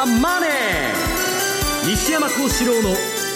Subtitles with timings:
[0.00, 0.50] ザ・マネー」
[1.90, 2.88] 西山幸四郎の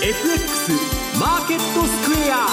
[0.03, 0.73] FX
[1.21, 2.47] マーケットスクエア。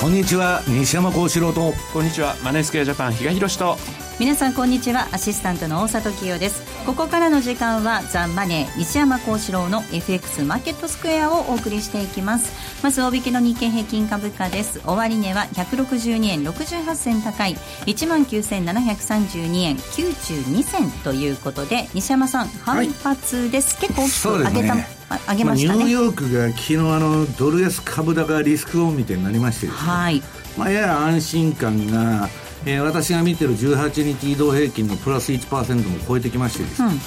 [0.00, 1.72] こんにちは西山幸四郎と。
[1.92, 3.78] こんにちはマネースクエアジャパン比嘉宏と。
[4.18, 5.06] 皆さんこんにちは。
[5.12, 12.52] アシスタントの大里清ですここからの時間はザ・マネー西山幸四郎の FX マーケットスクエアをお送りしていきます。
[12.82, 14.80] まず大引けの日経平均株価です。
[14.84, 17.54] 終値は162円68銭高い。
[17.86, 24.86] 1万9732円92銭ということで西山さん反発です、はい、結構大きく上げた、ね、
[25.30, 30.22] 上げましたね、まあ、ニューヨークが昨日あのドル安株高リスクオンみたいになりましてね、はい。
[30.58, 32.28] まあ、やや安心感が
[32.66, 37.00] えー、私が見てる18日移動平均のプラス1%も超えてきましてですね、うん、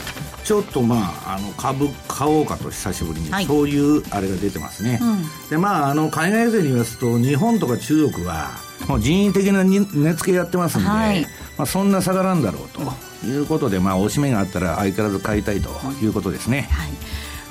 [0.44, 8.52] ちょっとまああの株買おうかと久しぶりに、はい、そういうあれが出てますね、うん、でまああの海外勢に言わすと日本とか中国は
[8.88, 9.80] もう人為的な値
[10.14, 11.24] 付けやってますんで、はい、
[11.58, 15.70] まあ、そんな下がらんだろうということで、まあ、おしめがあったら相変わらず買いたいと
[16.02, 16.68] いうことですね。
[16.72, 16.90] はい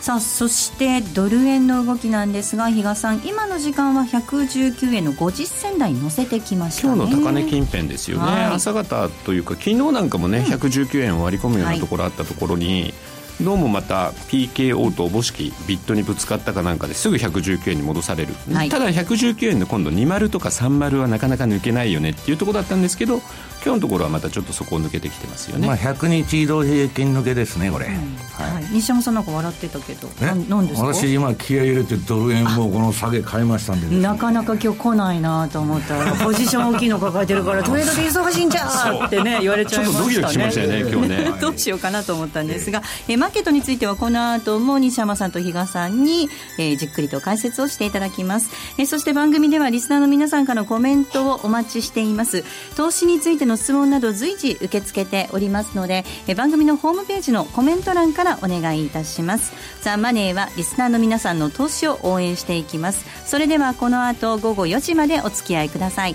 [0.06, 12.94] さあそしてドル円の動きなんですが比嘉さん今の時間は119円の50銭台に乗せてきました、ね、今日の高値近辺ですよね、はい、朝方というか昨日なんかもね、うん、119円を割り込むようなところあったところに、はい
[13.42, 23.20] どうもまた PKO とおぼしきビットにぶつかったかなんかですぐ119円に戻される、はい、ただ119円で今度20とか30はなかなか抜けないよねっていうところだったんですけど
[23.64, 30.86] 今日のところはまたちょっとそこを抜けてきてますよね、まあ、100日移動平均抜けですねこれ、うん、はい、西山さんなんか笑ってたけどなんですか？
[30.86, 40.14] 私今気合い入れてドル円もこの下げ買いましたんで、ね、なかなか今日来ないなと思ったらポジション大きいの抱えてるから トレードで忙しいんじゃってね言われちゃいましたね。
[40.14, 41.32] ちょっとドキドキしましたよね今日ね。
[41.42, 46.28] どうしようかなと思ったんですが、えマーケットについてはこの後も西山さんと比嘉さんに、
[46.60, 52.44] えー、じっくりと解説をしていただきます、えー、そして番組ではリスナーの皆さんからのコメントをお待ちしています。
[52.76, 59.52] 投資についての質問など随時受け付けておりますので、えー、番組のホームページのコメント欄からお願いいたします。
[59.82, 63.06] ザ・マネーはリスナーの皆さんの投資を応援していきます。
[63.28, 66.14] それではこの後午後4時までお付き合いください。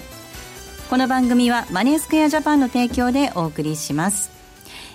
[0.89, 4.40] この番組はマネースクエアジャパンの提供でお送りします。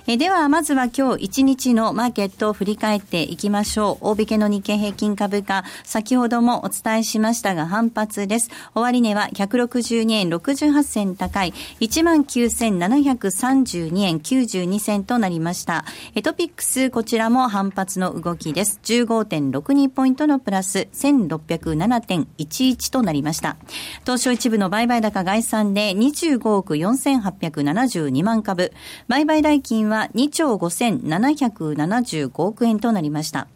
[0.08, 4.10] えでは、まずは今日一日のマーケットを振り返っていきましょう。
[4.10, 8.48] 大引けの日経平均株価、先ほどもお伝えしましたが反発です。
[8.76, 15.84] 終値は162円68銭高い、19,732円92銭となりました。
[16.22, 18.78] トピックス、こちらも反発の動きです。
[18.84, 23.56] 15.62ポイントのプラス、1607.11となりました。
[24.02, 28.72] 東証一部の売買高概算で25億4872万株、
[29.08, 33.48] 売買代金はは2兆5775億円となりました。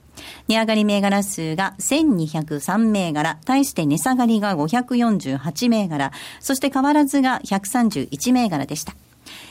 [0.49, 8.95] 値上がり銘柄数が1203銘柄、対して値下がりが548銘柄、そして変わらずが131銘柄でした。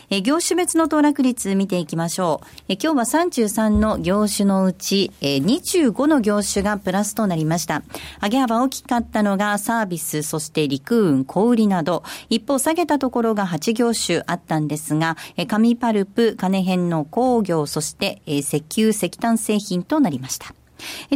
[0.09, 2.47] え業種別の騰落率見ていきましょう。
[2.70, 7.84] え今日は33の業種のうち、え25の業種がプラスとなりました。
[8.22, 20.53] 上げ幅大きかったのがサービス、そして陸運、小売など、一方下げたところが8業種あったんですが、え紙パルプ、金編の工業、そしてえ石油、石炭製品となりました。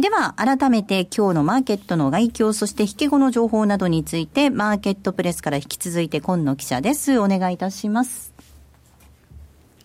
[0.00, 7.18] では、改めて今日のマーケットの外況、そして引け後の情報などについて、マーケットプレスから引き続いて今野記者です。
[7.18, 8.33] お願いいたします。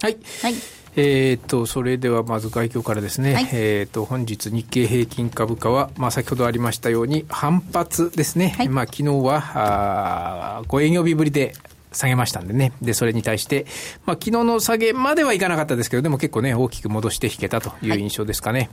[0.02, 0.18] はい。
[0.42, 0.54] はい。
[0.96, 11.54] えー、とそれではまず外況からですね、はい、えー、と本日、日経平均株価は、まあ、先ほどありましたように、反発ですね、はい、まあ昨日はあ5営業日ぶりで
[11.92, 12.74] 下げましたんでね。
[12.82, 13.66] で、それに対して、
[14.06, 18.60] まあ、昨日の下げまではいかなかったですけど、でも結構ね、大きく戻して引けたという印象ですかね。
[18.60, 18.70] はい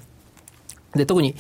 [0.97, 1.35] で、特に、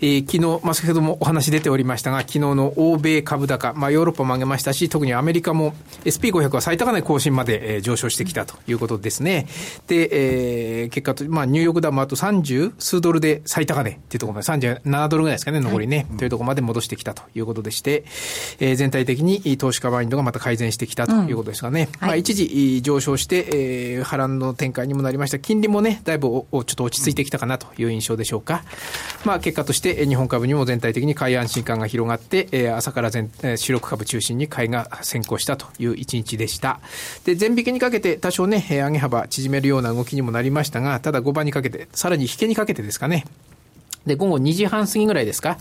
[0.00, 9.46] えー、昨日、まあ、先ほどもお話出ておりましたが、昨日の欧米株高、まあ、ヨーロッパも上げましたし、特にアメリカも SP500 は最高値更新まで、えー、上昇してきたということですね。
[9.86, 18.04] で、えー、結果と、まあ、ニューヨークダウもあと30数ドルで最高値っていうところまで、37ドルぐらいですかね、残りね、はい、というところまで戻してきたということでして、
[18.60, 23.46] えー、全体的に投資家マインドがまた改善してきたということですがね、うんはい、まあ、一時上昇して、
[23.96, 25.38] えー、波乱の展開にもなりました。
[25.38, 28.64] 金利もね、だいぶちょっと落ち着いてきたかなという印象でしょうか。
[29.24, 36.80] まあ、結果として日本株にも全体的に買い安心感が広がって、朝から全主力株中心に買いが先行したという一日でした。
[37.24, 43.24] で、前引けにかけて多少ね、上げ幅縮めるような動きにもなりましたが、ただ5番にかけて、さらに引けにかけてですかね、
[44.06, 45.58] で、午後2時半過ぎぐらいですか、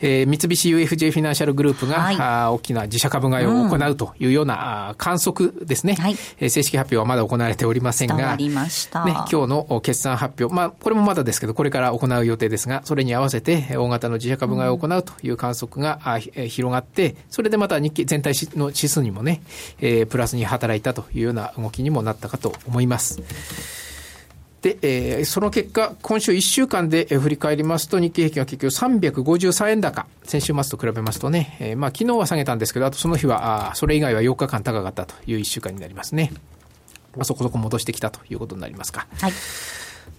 [0.00, 9.04] えー、三菱 UFJ フィナンシャルグループが、はい、あ大きな自社株買いを行うというような、うん、観測ですね、はい、えー、正式発表はまだ行われておりませんが、ありました。
[9.04, 16.00] ね、今日の決算発表、まあ、これもまだですけど、これから行う予定ですが、それに合わせて大型の自社株買いを行うという観測が、
[16.36, 19.42] うん、広がって、それでまた日経全体の指数にもね、
[19.80, 23.22] えー、プラスに働いたというような動きにもなったかと思います。
[24.64, 28.72] で、えー、その結果、今週1週間で振り返りますと、日経平均は結局
[29.20, 30.06] 353円高。
[30.22, 36.32] 先週末と比べますとね、えー、まあ昨日は下げたんですけど、あとその日は、あそれ以外は4日間高かったという1週間になりますね。
[37.14, 39.06] まあ、そこそこ戻してきたということになりますか。
[39.20, 39.32] はい。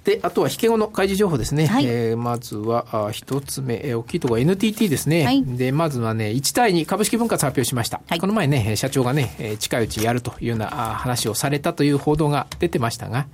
[0.06, 1.66] で、あとは引け後の開示情報ですね。
[1.66, 5.25] はい、えー、まずは、一つ目、えー、大きいところ NTT ですね。
[5.25, 8.02] はい、で、まずはね、1対2株式分割発表しました。
[8.07, 13.25] はい、この前ね、社長がね、近いうちやるというような話をされたという報道が出てましたが、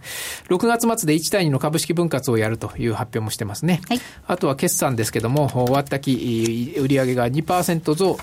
[0.47, 3.81] 6月末で1対2の株式分割をやるという発表もしてますね。
[3.89, 8.17] はい、あとは決算ですけども、終わった期、売上が2%増、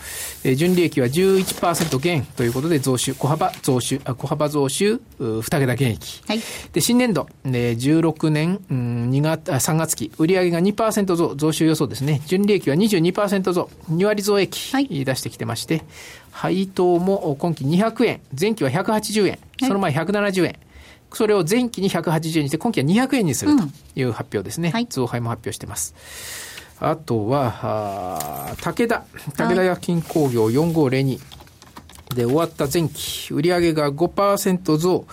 [0.56, 6.22] 純利益は11%減ということで増収、小幅増収、小幅増収、2桁減益。
[6.26, 6.40] はい、
[6.72, 12.20] で、新年度、16年年、うん、2月、3月期、売上が2%増、増収予想ですね。
[12.26, 15.82] 純利益は22%増、2割増益、はい、出してきてまして、
[16.30, 20.56] 配当も今期200円、前期は180円、その前170円。
[21.12, 23.62] それを前期に180円にして、今期は200円にすると
[23.96, 24.68] いう発表ですね。
[24.68, 25.94] うんはい、増配も発表してます。
[26.80, 29.04] あとは、あ武田、
[29.36, 31.37] 武田薬品工業4502。
[32.14, 35.06] で、終わった前期、売上が5%増、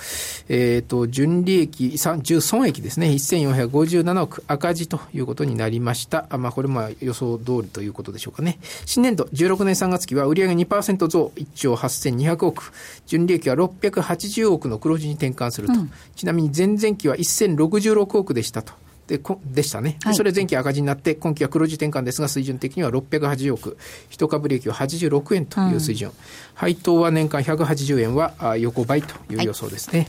[0.47, 6.25] えっ、ー、と、純利益、純損益ですね、1457億赤字ということになりました。
[6.29, 8.59] あまあ、これも予想通りということでしょうかね。
[8.85, 12.71] 新年度、16年3月期は売上2%増、1兆8200億、
[13.07, 15.73] 純利益は680億の黒字に転換すると。
[15.73, 18.84] うん、ちなみに前々期は1066億でしたと。
[19.07, 23.77] ででしたね、はい、それ前期赤字になって、今期は黒字転換ですが、水準的には680億、
[24.09, 26.15] 一株利益は86円という水準、うん、
[26.55, 30.07] 配当は年間180円は横ばいという予想ですね。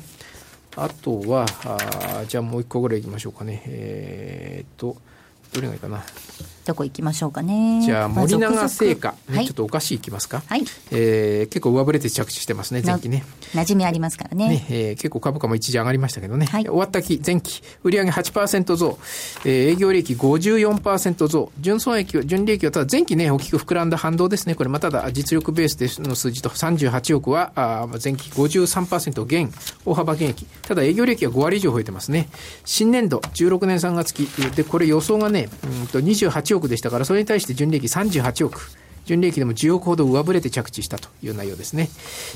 [0.74, 3.62] はい、あとはあ、じゃあもう一個ぐらいいきましょうかね。
[3.66, 4.96] えー、っと、
[5.52, 6.02] どれがいいかな。
[6.66, 7.80] どこ行きましょうかね。
[7.84, 10.42] じゃあ、森永製菓、ね、はい、ちょっとお菓子いきますか？
[10.46, 10.64] はい。
[10.90, 13.24] えー、結構上振れて着地してますね、前期ね。
[13.54, 14.48] 馴染みありますからね。
[14.48, 16.46] ね、えー、結構株価も一時上がりましたけどね。
[16.46, 18.98] はい、終わった期、前期、売上8%増、
[19.44, 24.54] えー、営業利益54%増、純損益、純利益はただ前期ね、大きく膨らんだ反動ですね。
[24.54, 29.52] これまただ実力ベースでの数字と38億は、あ前期53%減、
[29.84, 30.46] 大幅減益。
[30.62, 32.28] ただ営業利益は5割以上増えてますね。
[32.64, 34.26] 新年度、16年3月期、
[34.56, 38.70] で、これ予想がね、うんと28億億でしたから、それに対して純利益38億。
[39.06, 41.88] 純利益でも10億ほど上振れて着地したという内容ですね。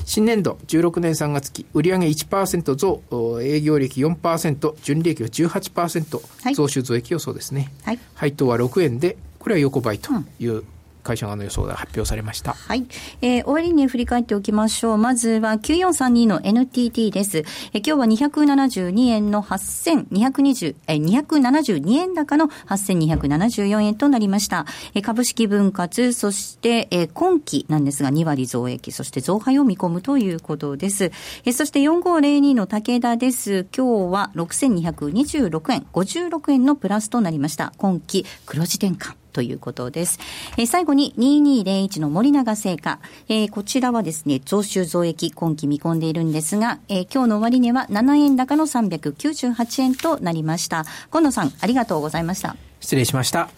[0.05, 7.71] 新年度16年3月期、売上1%増、営業利益4%、純利益は18%、増収増益予想ですね。
[7.83, 10.63] はい、配当は6円で、これは横ばいという
[11.01, 12.53] 会社側の予想が発表されました。
[12.53, 12.85] はい。
[13.21, 14.97] えー、終わりに振り返っておきましょう。
[14.97, 17.39] まずは9432の NTT です。
[17.39, 17.45] えー、
[17.79, 24.65] 今日は272円の8220、えー、272円高の8274円となりました。
[24.93, 31.05] えー、株式分割、そして、えー、今期なんですが2割増益、そして増配を見込むということです。
[31.05, 33.65] えー、そして4502の武田です。
[33.75, 37.73] 今日は6226円、56円のプラスとなりました。
[37.77, 39.20] 今期黒字転換。
[39.31, 40.19] ということです。
[40.57, 42.99] えー、最後に2201の森永製菓。
[43.29, 50.85] えー、こちらはですね、増収増益今期見込んでいるんですが、えー、今日の終値は7円高の398円となりました。
[51.09, 52.55] 今野さん、ありがとうございました。
[52.79, 53.49] 失礼しました。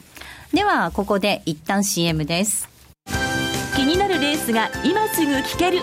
[0.53, 2.69] では、ここで一旦 CM です。
[3.75, 5.79] 気になるレースが今すぐ聞ける。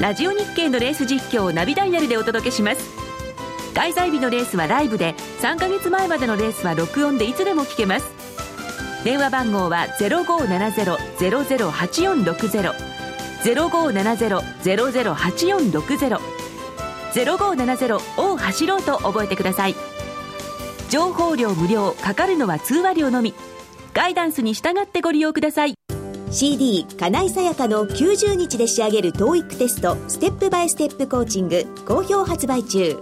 [0.00, 2.80] ラジオ日経のレース実況をナビダイヤルでお届けします。
[3.74, 8.27] 開催日のレースはライブで、3ヶ月前までのレースは録音でいつでも聞けます。
[9.04, 12.74] 電話番号は0570-008460
[13.44, 16.18] 0570-008460
[17.12, 19.76] 0570を走ろうと覚えてください。
[20.90, 23.34] 情報量無料かかるのは通話料のみ。
[23.94, 25.74] ガイダンスに従ってご利用ください。
[26.30, 32.98] CD 金井さやかの90日で仕上げる TOEIC テストステップバイステップコーチング好評発売中。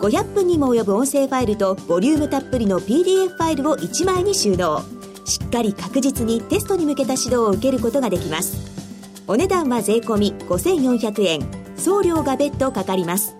[0.00, 4.82] 500分にも及ぶ音声ファイルとボリュームたっぷりの PDF ファイルを1枚に収納。
[5.24, 8.74] しっかり確実にテストに向けた指導を受けることができます。
[9.26, 11.64] お値段は税込5400円。
[11.76, 13.36] 送料が別途かかります。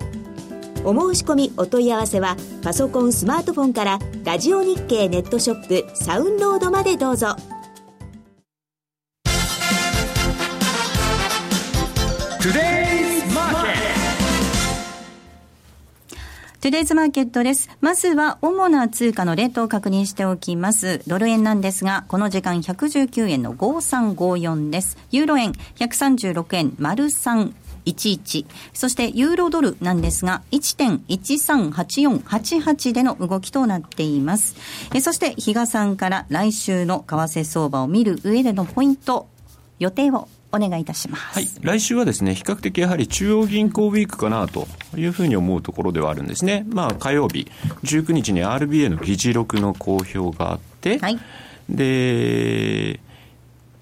[0.84, 7.36] お申し込みお問い合わせはパソコンスマートフォンからラジオ日経ネットショップサウンロードまでどうぞ。
[12.42, 12.73] トゥデイ
[16.64, 17.68] トゥデイズマーケットです。
[17.82, 21.02] まずは主な通貨のレートを確認しておきます。
[21.06, 24.96] ドル円なんですが、この時間119円の5354です。
[25.10, 27.52] ユーロ円136円丸3
[27.84, 34.56] 11そしてユーロドルなんですが1.138488での動きとなっています
[34.94, 39.28] えそして比嘉さんから来週の為替相場を見る上でのポイント
[39.78, 41.22] 予定をお願いいたします。
[41.34, 41.48] はい。
[41.60, 46.64] 来週はですね、比較的やはり中央銀行ウィークかなというふうに思うところではあるんですね。
[46.68, 47.48] まあ、火曜日、
[47.82, 51.18] 19日に RBA の議事録の公表があって、はい、
[51.68, 53.00] で、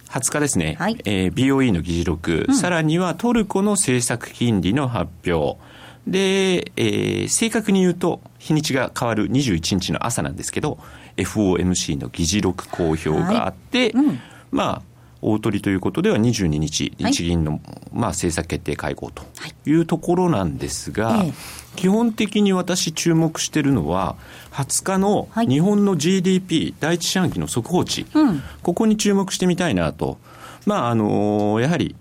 [0.08, 5.58] 20日ですね、はい、えー、BOE の議事録、うん、さらにはトルコの政策金利の発表、
[6.06, 10.78] で、えー、正確に言うと、日にちが変わる21日の朝なんですけど、
[11.16, 14.82] FOMC の議事録公表があって、はいうん、まあ、
[15.22, 17.60] 大取ということでは22日、日銀の、はい、
[17.92, 19.22] まあ、政策決定会合と
[19.64, 19.72] い。
[19.74, 21.32] うところなんですが、はい、
[21.76, 24.16] 基本的に私注目しているのは、
[24.50, 30.18] 20日の日本の GDP 第一四半期の速報値、うん、ここに注目してみたいなと。
[30.66, 31.96] まあ、あのやはり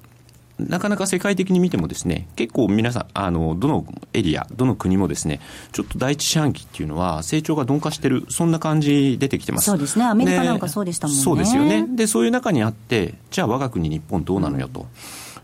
[0.70, 5.39] なかなか世界的に見てもですね、結構皆さん、あの、どのエリア、どの国もですね、
[5.72, 9.65] ちょっと第一四半期っていうのは成長が鈍化してる、そんな感じ出てきてます。
[9.65, 10.06] そうですね。
[10.06, 11.24] アメリカなんかそうでしたもんね。
[11.24, 11.86] そうですよね。
[11.88, 14.88] で、そういう中にあって、じゃあ我が国日本どうなのよと。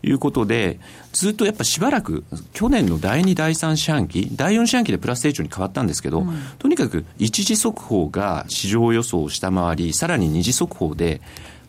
[0.04, 0.80] いうことで、
[1.12, 11.22] ずっとやっぱしばらく、去年の第2、第3四半期、第4四半期でプラス成長に変わったんですけど、うん、とにかく一次速報が市場予想を下回り、さらに二次速報で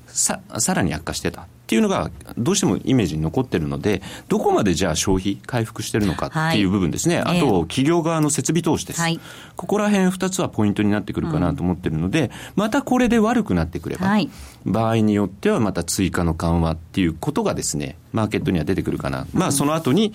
[0.07, 1.47] ささらに悪化してた。
[1.69, 7.21] っていうのがどうしてもイメージに残ってるので、どこまでじゃあ消費回復してるのかっていう部分ですね。
[7.21, 9.01] はい、あと、企業側の設備投資です。
[9.03, 9.21] はい、
[9.55, 14.31] ここら辺2つはポイントになってくるかなと思ってるので、うん、またこれで悪くなってくれば、はい、
[14.65, 19.27] 場合によってはまた追加の緩和っていうことがですね、マーケットには出てくるかな。
[19.33, 20.15] まあ、その後に、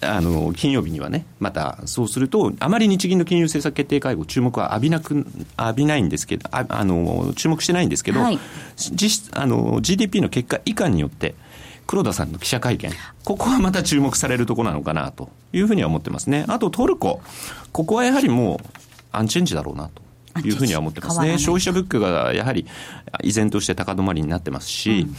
[0.00, 5.26] あの、金曜日にはね、またそうすると、あまり日銀の金融政策決定会合、注目は浴びなく、
[5.58, 8.20] 浴びないんですけど、ああの、注目してないんですけど、
[8.76, 11.34] 実質、あの、GDP の結果以下によって、
[11.86, 12.92] 黒田さんの記者会見、
[13.24, 16.44] ここはまた注目されるところなのかなというふうには思ってますね。
[16.48, 17.20] あとトルコ、
[17.72, 18.66] ここはやはりもう
[19.10, 20.02] アンチェンジだろうなと。
[20.44, 21.38] いうふうには思ってますね。
[21.38, 22.64] 消費者物価がやはり
[23.22, 25.16] 依然として高止まりになってますし、うん、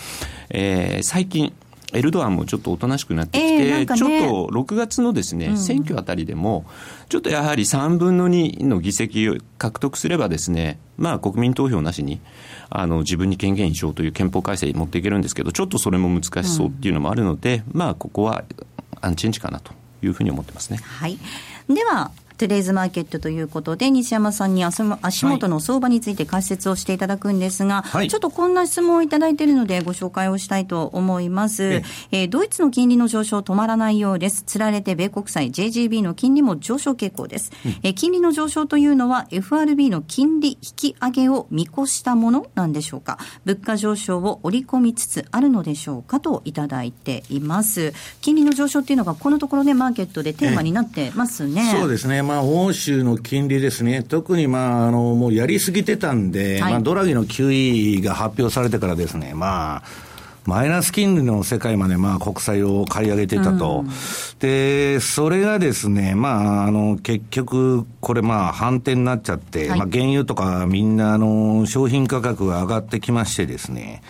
[0.51, 1.51] えー、最近、
[1.91, 6.65] エルドアンもちょっとおとなしくなってきて、えーね、ちょっと6月のですね、うん、選挙あたりでも、
[7.09, 12.21] ちょっとやはり3分の2の議席を獲得すればですね、まあ国民投票なしに、
[12.69, 18.43] あの自分に権限移譲という憲法改正に持っていけるんですけど、ちょっとそれも難しそうっていうのもあるので、うん、まあここは
[19.01, 20.77] アンチェンジかなというふうに思ってますね。
[20.77, 21.17] はい。
[21.67, 24.81] では、トゥデイズマーケットということで、西山さんに足
[25.25, 31.63] 元の相場について解説をしていただくんですが、はい、ちょっとこんな質問をいただいているので、ご紹介をしたいと思います。
[31.65, 34.43] ええー、ドイツの金利の上昇止まらないようです。
[34.43, 37.51] つられて米国債 JGB の金利も上昇傾向です。
[37.65, 43.17] うん、えー、金利の上昇というのは FRB の金利引き上げを見越したものなんでしょうか？
[43.43, 47.91] 物価上昇を織り込みつつあるのでしょうかといただいています。
[48.21, 51.75] 金利の上昇っていうのがこのところね、マーケットでテーマになってますね。
[51.77, 52.28] そうですね。
[52.29, 59.83] まあ、欧州の金利ですね、特にまあ、あの、もうやりすぎてたんで、はい、まあ、ドラギの QE が発表されてからですね、まあ、
[60.45, 63.83] マイナス金利の世界までまあ国債を買い上げてたと。
[63.85, 63.89] うん、
[64.39, 74.03] で、それがですね、まあ、あの、結局、これまあ反転になっちゃって、はい、まあ原油とかみんなあの、商品価格が上がってきましてですね。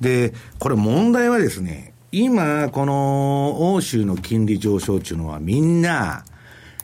[0.00, 6.24] で、これ問題はですね、今、この欧州の金利上昇っていうのはみんな、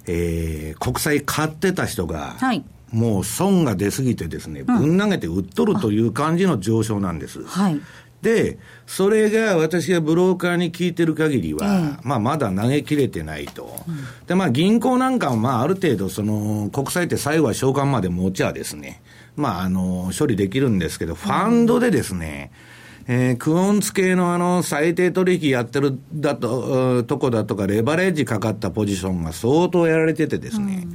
[0.07, 7.45] えー、国債買ってた人が、はい、もう損が出すぎてですね、ぶん投げて売っとるという感じの上昇なんです。
[7.45, 7.81] はい。
[8.21, 13.83] で、それが私がブローカーに聞いてる限りは、えー、まあまだ投げ切れてないと。
[13.89, 19.03] うん、で、まあ銀行なんかはまあある程度その国債って最後は償還まで持ちはですね、
[19.37, 22.72] まああの、処理できるんですけど、ファンドでですね、うん
[23.09, 30.87] えー、クオンツ系のあの、最低取引やってるだと、とこだとか、レバレッジかかったポジションが相当やられててですね、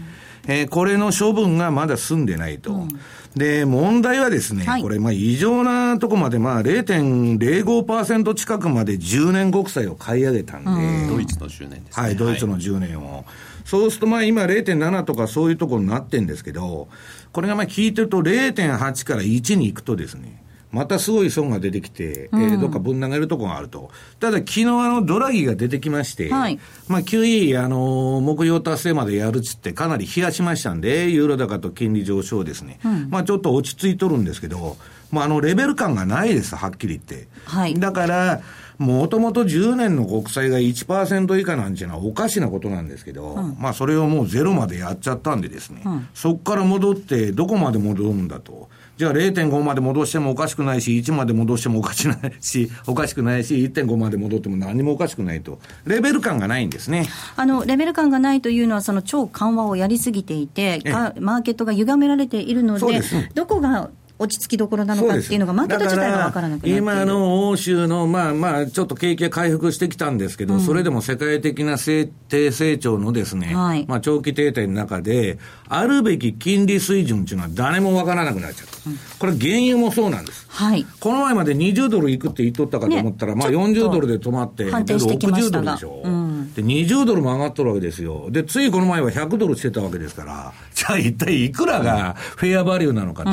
[0.45, 2.73] うん、えー、これの処分がまだ済んでないと。
[2.73, 2.89] うん、
[3.35, 12.03] で、問題はですね、はい、これ、まあ、異常なとこまで、まあ、0.05%近くまで10年国債を買い上げたんで、うん、ドイツの10年ですね。
[12.05, 13.15] はい、ドイツの10年を。
[13.15, 13.25] はい、
[13.65, 16.87] そうすると、まあ、今0.7とかそういうところになってるんですけど、
[17.33, 23.89] これがまあ聞いてると0.8から1に行くとですね、またすごい損が出てきて、うん、えー、どっかぶん投げるところがあると。
[24.19, 32.79] ただ、昨日あの、ドラギが出てきまして、はい、まあ、QE、あの、目標達成までやるっつって、かなり冷やしましたんで、ユーロ高と金利上昇ですね。
[32.83, 34.77] うん、まあ、ちょっと落ち着いとるんですけど、
[35.11, 37.27] まあ、あの、レベル感がないです、はっきり言って。
[37.45, 37.79] はい。
[37.79, 38.41] だから、
[38.77, 48.69] もともと10年の国債が1%以下なんていうのはおかしなことなんですけど、うん、まあそれをもうゼロまでやっちゃったんでですね、うん、そこから戻ってどこまで戻るんだと。
[48.97, 55.59] じゃあ0.5まで戻してもおかしくないし、1まで戻してもおかしくないし、 おかしくないし、1.5まで戻っても何もおかしくないと。
[55.85, 57.07] レベル感がないんですね。
[57.35, 60.81] あの、レベル感がないというのは、その超緩和をやりすぎていて、
[61.19, 63.01] マーケットが歪められているので、で
[63.35, 63.89] どこが
[64.19, 75.37] 落ち着きどころなのかっていうのが、マーケット自体が分からなくなって今の欧州の、まあまあ、ちょっと景気が回復してきたんですけど、うん、それでも世界的な低成長のですね、はい、まあ長期停滞の中で、
[75.69, 78.89] あるべき金利水準っていうのは誰も分からなくなっちゃった。
[78.89, 80.47] うん、これ原油もそうなんです。
[80.49, 80.85] はい。
[80.99, 86.01] この前まで20ドルいくって言っとったかと思ったら、ね、まあ40ドルで止まって、60ドルでしょ。
[86.03, 88.29] うん、で、20ドルも上がっとるわけですよ。
[88.31, 93.31] で、ついこの前は100ドルしてたわけですから、 じゃあ一体いくらがフェアバリューなのかと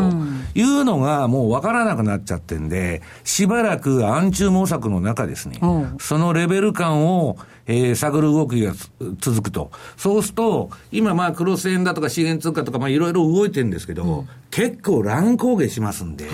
[0.55, 5.61] いうのがもう分からなくなっちゃってんで、しばらく暗中模索の中ですね、
[6.01, 8.73] そのレベル感を、えー、探る動きが
[9.21, 9.71] 続くと。
[9.97, 16.27] そうすると、今まあクロス円だとか資源通貨とかまあいろいろ動いてるんですけど、うん、結構乱高下しますんで、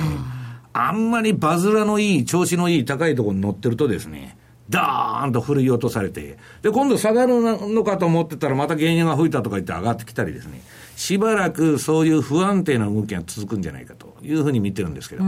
[0.73, 4.37] あんまりバズらのいい、調子のいい高いところに乗ってるとですね、
[4.71, 10.63] ダーンと振り落とされて、で、今度下がるのかと思ってたらまた原油が吹いたとか言って上がってきたりですね。
[11.01, 15.25] しばらくそういう不安定な動きが続くんじゃないかというふうに見てるんですけど。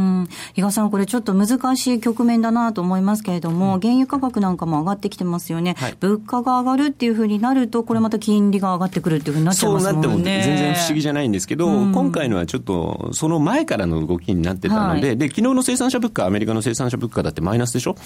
[0.52, 10.02] 比嘉さん、これちょっと難しい局面だなと思いますけれども、うん、原油価格なんかも上がってきてますよね、はい、物価が上がるっていうふうになると、これまた金利が上がってくるっていうふうになっちゃいますもんね。
[10.02, 17.96] そうなっても全然不思議じゃないんですけど、うん、今回のはちょっと、その前からの動きになってたので、はい、で、昨日の生産者物価、アメリカの生産者物価だってマイナスでしょ？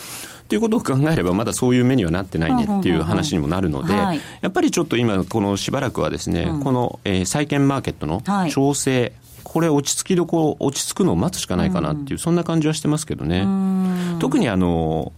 [0.46, 4.14] ということを考えれば、まだそういう目にはなってないねっていう話にもなるので、や
[4.46, 13.46] っぱりちょっと今、このしばらくはですね、うん、この、えー、債券マーケットの調整、はい、これ落ち着きどころ、落ち着くのを待つしかないかなっていう、そんな感じはしてますけどね。
[14.18, 15.12] 特にあの、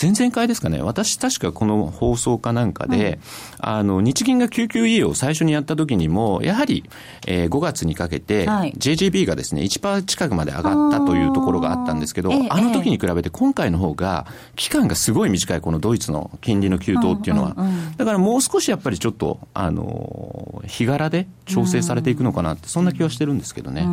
[0.00, 3.18] 前々回ですかね、私、確かこの放送かなんかで、
[3.62, 6.84] うん、あの日銀が QQE を最初にやった時にも、やはり、
[7.26, 17.56] えー、5月にかけて、はい、JGB がですね、1%近くまで上がったというところがあったんですけど、あの時に比べて今回の方が、期間がすごい短い、このドイツの金利の急騰っていうのは、
[17.96, 23.86] だからもう少しやっぱりちょっと、あの日柄で調整されていくのかなって、そんな気はしてるんですけどね。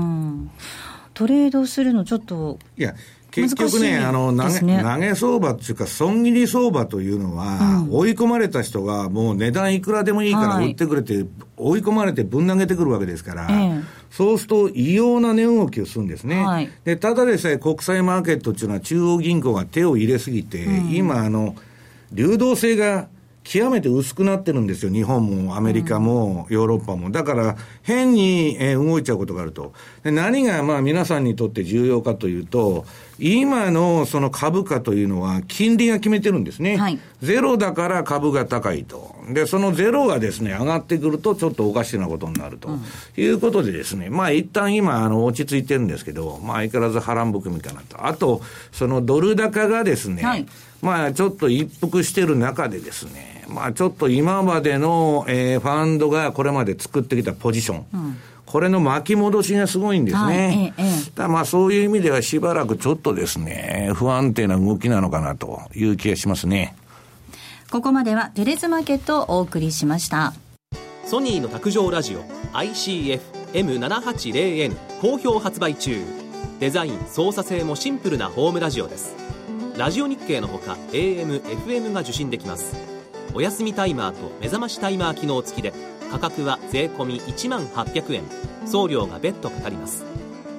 [1.13, 2.95] トレードするのちょっといや
[3.33, 16.45] 結局ね、あの投げ、投げ相場っていうか、損切り相場というのは、うん、追い込まれた人が、もう値段いくらでもいいから売ってくれて、はい、追い込まれてぶん投げてくるわけですから、えー、そうすると異様な値動きをするんですね。
[16.45, 21.55] はい、で、ただでさえ国際マーケットっていうのは中央銀行が手を入れすぎて、うん、今、あの、
[22.11, 23.07] 流動性が
[23.43, 24.91] 極めて薄くなってるんですよ。
[24.91, 27.11] 日本もアメリカもヨーロッパも。
[27.11, 29.73] だから、変に、え動いちゃうことがあると。
[30.03, 32.85] で何がまあ皆さんにとって重要かというと、
[33.19, 36.77] 今のその株価というのは金利が決めてるんですね。
[36.77, 39.15] はい、ゼロだから株が高いと。
[39.29, 42.69] で、そのゼロがですね、上がってくるとちょっとおかしなことになると。
[42.69, 42.83] うん、
[43.17, 48.05] いうことでですね、まあ一旦今、あの、落ち着いてるんですけど、まあ相変わらず波乱含みかなと。
[48.05, 50.45] あと、そのドル高がですね、はい
[50.83, 60.73] まあ、ちょっと一服してる中でですね、まあ、ちょっと今までの、えー、ファンドがこれまで作ってきたポジション、うん、これの巻き戻しがすごいんですね。
[60.75, 66.75] はいええ、だまあ、そういう意味ではしばらくちょっとですね、不安定な動きなのかなという気がしますね。
[67.69, 70.33] ここまではテレスマーケットをお送りしました。
[71.05, 76.01] ソニーの卓上ラジオ ICF-M780N 好評発売中。
[76.59, 79.23] デザイン、操作性もシンプルなホームラジオです。
[79.77, 82.92] ラジオ日経のほか AM、FM が受信できます
[83.35, 85.73] お休みタイマーと目覚ましタイマー機能付きで
[86.11, 88.23] 価格は税込1万800円。
[88.65, 90.05] 送料が別途かかります。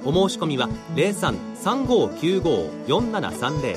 [0.05, 3.77] お申し込みは0335954730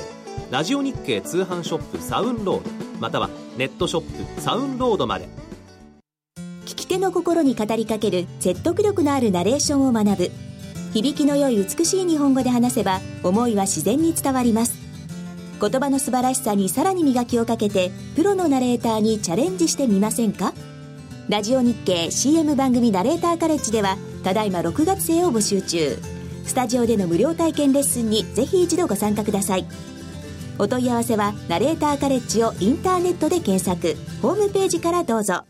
[0.50, 5.28] ラジオ日経通販ショップサウンロードまたはネットショップサウンロードまで。
[6.66, 10.30] 聞き手の心に語りかける説得力のあるナレーションを学ぶ。
[10.92, 14.77] 響きの良い美しい日本語で話せば思いは自然に伝わります。
[15.60, 20.54] 言葉の素晴らしさにさらに磨きをかけてプロのナレーターにチャレンジしてみませんか？
[21.28, 25.98] ラジオ日経 CM 番組ナレーターカレッジではただいま6月生を募集中。
[26.46, 29.66] スタジオでの無料体験レッスンにぜひ一度ご参加ください。
[30.58, 33.94] お問い合わせはナレーターカレッジをインターネットで検索。
[34.22, 35.44] ホームページからどうぞ。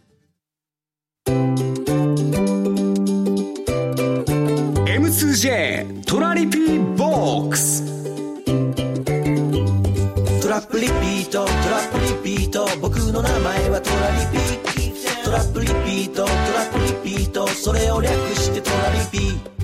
[4.84, 7.87] M2J トラリピーボックス。
[10.58, 11.44] ラップリピート。
[11.44, 12.66] トラップリピート。
[12.80, 15.30] 僕の名前はトラリピト。
[15.30, 16.24] ラップリピート。
[16.24, 16.32] トラ
[16.64, 17.46] ップリピート。
[17.46, 19.57] それを略してトラリピ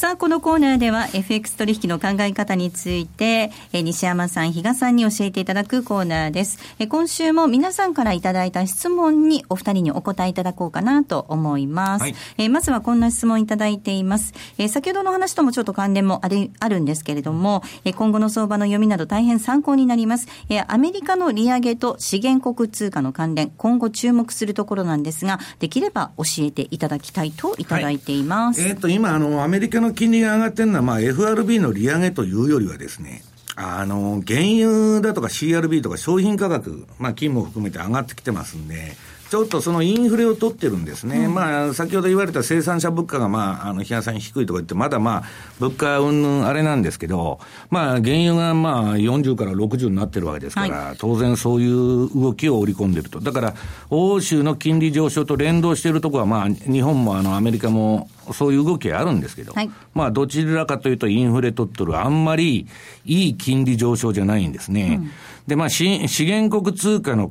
[0.00, 6.58] さあ、このコーナーでは FX 取引の考え方について、え西山さん、比嘉さんに教えていただくコーナーです。
[6.78, 12.02] え今週も皆さんからいただいた質問にお二人にお答えいただこうかなと思います。
[12.04, 14.32] はい、えまずはこんな質問いただいています。
[14.56, 20.28] え先ほどの話ともちょっと関連もあるあるんですけれども、え今後の相場の読みなど大変参考になります。
[20.48, 28.62] えアメリカの利上げと資源国通貨の関連、今後注目するところなんですが、できれば教えていただきたいといただいています。
[28.62, 33.22] はい、えっ、ー、と、今、あの、アメリカの金利が上がってるのは、まあ、FRB の利上げというよりはですね、
[33.56, 38.96] あの、原油だとか CRB とか商品価格、まあ、金も含めて上がってきてますんで、
[39.30, 45.22] ちょっとそのインフレを取ってるんですね、うん、まあ、先ほど言われた生産者物価が、まあ、あの、日さん低いとか言って、まだまあ、
[45.60, 47.38] 物価うんぬんあれなんですけど、
[47.70, 53.20] まあ、原油がまあ、40から60になってるわけですから、はい、当然そういう動きを織り込んでると。
[53.20, 53.54] だから、
[53.88, 62.66] 欧州の金利上昇と連動しているところは、まあ、日本もあの、アメリカも、そういう動きあるんですけど、はい、まあ、どちらかというとインフレ取っとる、あんまり
[63.04, 64.98] いい金利上昇じゃないんですね。
[65.00, 65.10] うん、
[65.46, 67.30] で、まあ、資源国通貨の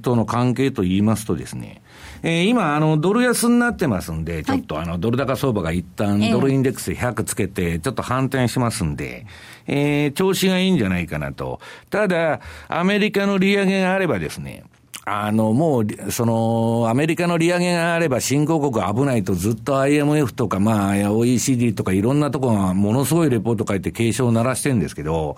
[0.00, 1.82] との関係と言いますとですね、
[2.22, 9.26] えー、今、あの、ドル安になってますんで、ちょっとあの、ドル高相場が一旦ドルインデックス100つけて、ちょっと反転しますんで、
[9.66, 11.60] えー、調子がいいんじゃないかなと。
[11.90, 14.64] ただ、アメリカの利上げがあればですね、
[15.04, 25.36] あの、もう、その、アメリカの利上げがあれば新興国危ないとずっと IMF とか、まあ、OECD とかいろんなところがものすごいレポート書いて警鐘を鳴らしてるんですけど、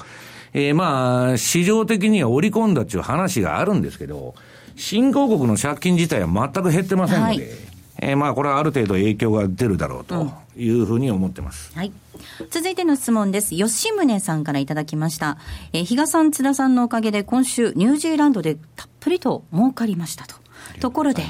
[0.53, 4.35] えー、まあ、市場的には織り込んだっていう話があるんですけど、
[4.77, 7.41] 新興国の借金自体は全く減ってませんので、はい、
[7.99, 11.71] えー、まあ、これはある程度影響が出るだろうというふうに思ってます。
[11.73, 11.93] うん、はい。
[12.51, 13.55] 続いての質問です。
[13.55, 15.39] 吉宗さんからいただきました。
[15.73, 20.37] えー、比嘉さん、津田さんのおかげで今週、ニュージーランドでたっぷりと儲かりましたと。
[20.81, 21.23] ところで、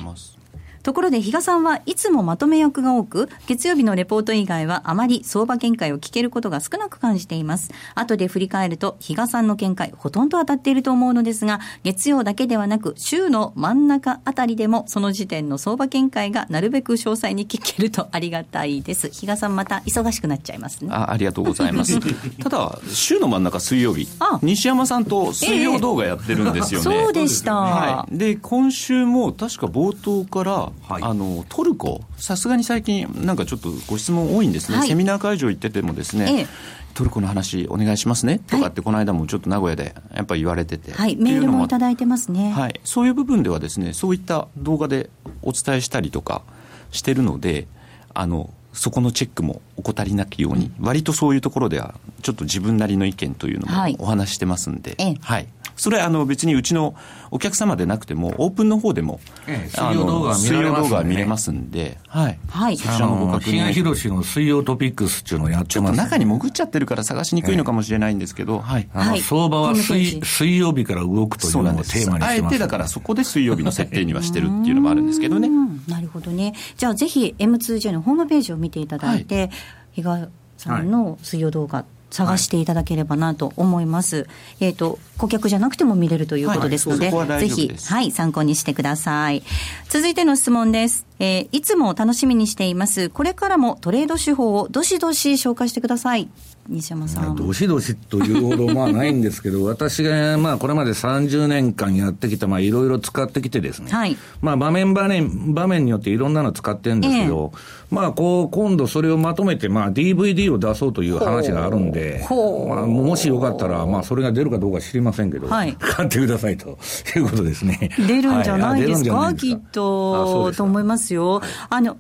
[0.83, 7.71] ところで、比嘉さんはいつもまとめ役が多く、月曜日のレポート以外はあまり相場見解を聞けることが少なく感じています。
[7.95, 19.11] 後で振り返ると、比嘉さんの見解、ほとんど当たっていると思うのですが、月曜だけではなく、週の真ん中あたりでも、その時点の相場見解がなるべく詳細に聞けるとありがたいです。
[19.11, 20.89] 比嘉さんまた忙しくなっちゃいますね。
[20.93, 21.99] あありがとうございます。
[22.43, 24.09] ただ、週の真ん中水曜日、
[24.43, 26.87] 西山さんと水曜動画やってるんですよね。
[26.97, 27.55] えー、そうでした。
[27.55, 28.17] はい。
[28.17, 36.47] で、今週も確か冒頭から、はい、あの、トルコ、さすがに最近、なんかちょっとご質問多いんですね、はい、セミナー会場行っててもですね、ええ、
[36.95, 38.41] トルコの話お願いしますね。
[38.47, 45.11] とかって、この間もちょっと名古屋でやっぱり言われてて、はい、メールもいただいてますね、はい、そういう部分ではですね、そういった動画で
[45.43, 46.43] お伝えしたりとか
[46.91, 47.67] してるので、
[48.13, 55.49] あのそこのチェックも怠りなきように、割とそういうところでは、ちょっと自分なりの意見というのもお話してますんで、はい、はい、
[55.81, 56.95] それはあの別にうちの
[57.31, 62.39] お客様でなくても、オープンの方でも、ええ、水曜動画水曜動画見れますんで、はい。
[62.51, 62.77] はい。
[62.77, 63.73] そちらのご確認。
[63.73, 68.91] 東の水曜トピックスっていうのをやってます、ね、中に潜っちゃってるから探しにくいのかもしれないんですけど、はい。
[68.93, 72.25] あの、相場は水水曜日から動くというのをテーマにしてます。
[72.27, 75.49] あえてだからそこで水曜日の設定にはしてるっていうのもあるんですけどね。
[75.89, 76.53] なるほどね。
[76.77, 79.51] じゃあぜひ M2J のホームページを見ていただいて、はい、
[79.93, 84.17] 比嘉さんの水曜動画、はい探していただければなと思います。
[84.17, 84.27] はい、
[84.61, 89.43] えっ、ー、と、顧客じゃなくても見れるということですので、はい、ぜひ、はい、参考にしてください。
[89.89, 91.10] 続いての質問です。
[91.21, 93.11] えー、いつも楽しみにしています。
[93.11, 96.31] これからもトレード手法をどしどし紹介してください。
[96.69, 97.37] 西山さん。
[97.37, 112.25] どしどしというほどまあないんですけど、 私がまあこれまで30年間やってきた、まあいろいろ使ってきてですね、はい、まあ場面場面、場面によっていろんなの使ってるんですけど、えー、まあこう、今度それをまとめて、まあ DVD を出そうという話があるんで、
[112.69, 116.79] まあ、もしよかったら、まあそれが出るかどうか知りませんけど、はい、買ってくださいと
[117.17, 117.91] いうことですね。
[117.99, 121.43] 出るんじゃないですか、はい、きっと、と思いますよ。
[121.69, 121.97] あの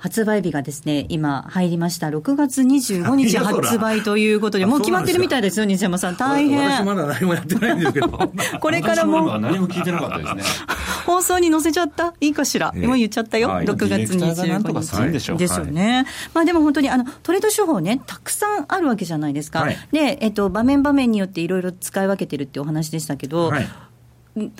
[0.00, 2.06] 発売日がですね、今入りました。
[2.06, 6.16] 6月25日発売ということで、もう決まってるみたいですよ、西山さん。
[6.16, 6.70] 大変。
[6.70, 8.08] 私まだ何もやってないんですけど。
[8.60, 9.40] これからも。
[9.40, 10.42] 何も聞いてなかったですね。
[11.04, 12.14] 放送に載せちゃった？
[12.20, 15.36] いいかしら、今言っちゃったよ？6月25日。
[15.36, 16.06] ですよね。
[16.32, 19.66] まあでも本当に、あの、トレード手法ね、たくさんあるわけじゃないですか。
[19.90, 23.52] で、えっと、場面場面によっていろいろ使い分けてるっていうお話でしたけど、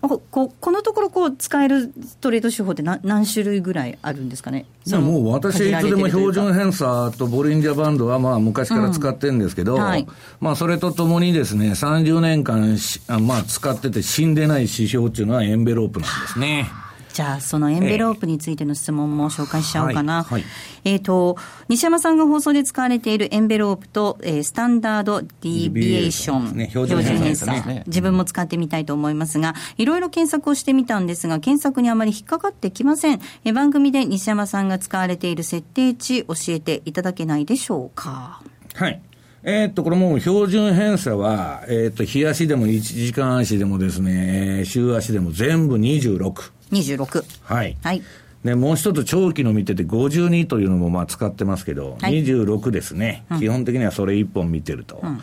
[0.01, 4.67] ここのところこう使えるトレード手法って何何種類ぐらいあるんですかね？
[4.87, 9.83] もう私、いつでも標準偏差とボリンジャーバンドはまあ昔から使ってるんですけど、うん。
[9.83, 10.07] はい、
[10.41, 12.79] まあそれとともにですね、30年間
[13.21, 16.71] まあ使ってて死んでない指標っていうのはエンベロープなんですね。
[17.18, 20.24] じゃあ、そのエンベロープについての質問も紹介しちゃおうかな。
[20.24, 20.50] えーはいはい、
[20.85, 21.37] えっ、ー、と、
[21.68, 33.20] 西山さんが放送で使われているエンベロープと、えー、スタンダードディビエーション、ね、標準偏差、ね、自分も使ってみたいと思いますが、いろいろ検索をしてみたんですが、検索にあまり引っかかってきません。
[33.44, 38.40] えー、番組で西山さんが使われている設定値教えていただけないでしょうか。
[38.74, 39.02] はい。
[39.42, 46.58] えー、っと、これもう標準偏差は、えー、っと、日足でも1時間足でもですね、週足でも全部26。
[46.70, 47.24] 26。
[47.42, 47.76] はい。
[47.83, 48.02] はい。
[48.44, 55.00] で、もう一つ長期の見てて52というのもまあ使ってますけど、はい、26ですね、うん、基本的にはそれ1本見てると。
[55.02, 55.20] うん、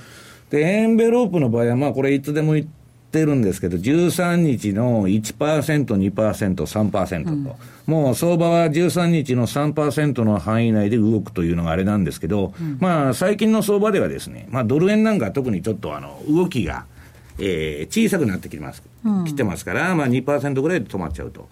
[0.49, 2.65] で、エンベロープの場合はまあこれいつでも言っ
[3.11, 16.85] てるんですけど、13日の1%、2%、3%と、うん、もう相場は13日の3%の範囲内で動くというのがあれなんですけど、うん、まあ最近の相場ではですね、まあドル円なんか特にちょっとあの動きが、
[17.39, 21.49] えー、小さくなってきます、うん、来てますから、まあ2%ぐらいで止まっちゃうと。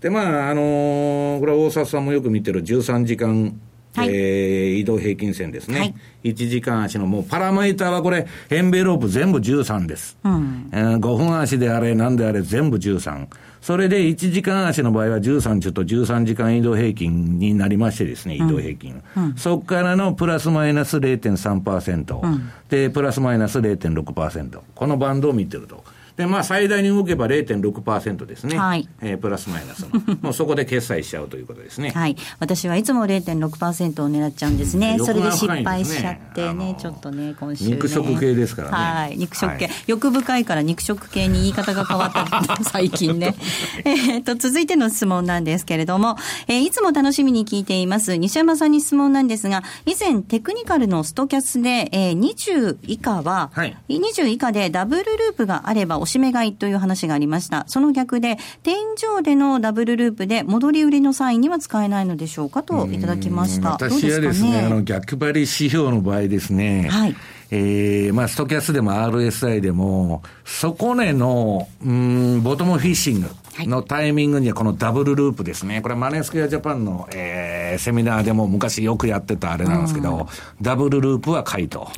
[0.00, 3.58] で、まあ、あのー、これは大沢さんもよく見てる13時間
[3.96, 5.78] はい、えー、移動平均線ですね。
[5.78, 5.94] はい、
[6.24, 10.18] 1時間足のもうパラメーターはこれ、エンベロープ全部13です。
[10.22, 13.26] うん、えー、5分足であれ、なんであれ全部13。
[13.66, 19.02] それで1時間足の場合は13ちょっと13時間移動平均になりましてですね、移動平均。
[19.16, 24.60] うんうん、そこからのプラスマイナス0.3%、うん、で、プラスマイナス0.6%。
[24.72, 25.82] このバンドを見てると。
[26.16, 28.58] で、まあ、最大に動けば0.6%ですね。
[28.58, 28.88] はい。
[29.02, 30.00] えー、プラスマイナスの。
[30.22, 31.90] もうそこで決済しちゃうということですね。
[31.90, 32.16] はい。
[32.38, 34.96] 私はいつも0.6%を狙っちゃうんですね。
[34.98, 38.74] それで失敗しちゃってね、ちょっとね、今週、ね、肉食系ですからね。
[38.74, 39.16] はい。
[39.18, 43.34] 肉食系、はい、欲深いから肉食系に言い方が変わった 最近ね。
[43.84, 46.16] えっと、続いての質問なんですけれども、
[46.48, 57.64] えー、いつも楽しみに聞いています、西山さんに質問なんですが、以前テクニカルのストキャスで、えー、20以下は、はい、20以下でダブルループがあればおしめ買いという話がありました。
[57.66, 63.72] その逆で、天井でのダブルループで戻り売りの際には使えないのでしょうかといただきました。
[63.72, 67.16] 私はですね、ねあの逆張り指標の場合ですね、はい。
[67.50, 73.28] えー、まあ、ストキャスでも RSI でも、底値の、うん、ボトムフィッシング
[73.60, 75.80] のタイミングにはこのダブルループですね。
[75.82, 80.28] これマネースクエアジャパンの、えー、セミナーでも昔よくやってたあれなんですけど、
[80.60, 81.88] ダブルループは買いと。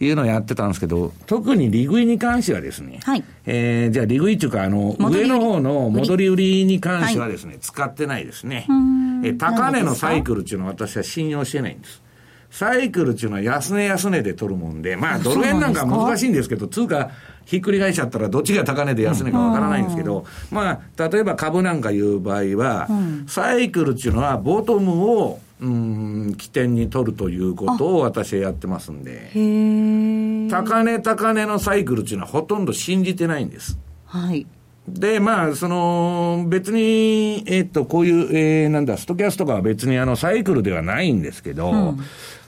[0.00, 8.66] いうのをやってたんですけど、特に利食いに関してはですね、はい、えー、じゃあ利食いっていうか、あの、上の方の戻り売りに関してはですね、はい、使ってないですね。
[9.24, 12.02] え高値のサイクルっていうのは私は信用してないんです。
[12.50, 17.10] サイクルっていうのは安値安値で取るもんで、まあ、ドル円なんか難しいんですけど、通貨
[17.48, 22.88] ひっくり返しちゃったら、どっちが高値で安値かわからないんですけど、まあ、例えば株なんかいう場合は、
[23.26, 29.30] サイクルっていうのは、ボトムを、うん、起点に取るということを私はやってますんで、
[30.50, 33.78] 高値高値のサイクルっていうのはほとんど信じてないんです。
[34.04, 34.46] はい。
[34.86, 41.96] で、まあ、その、別に、えっと、こういう、えー、なんだ、ストキャスとかは別にあの、サイクルではないんですけど、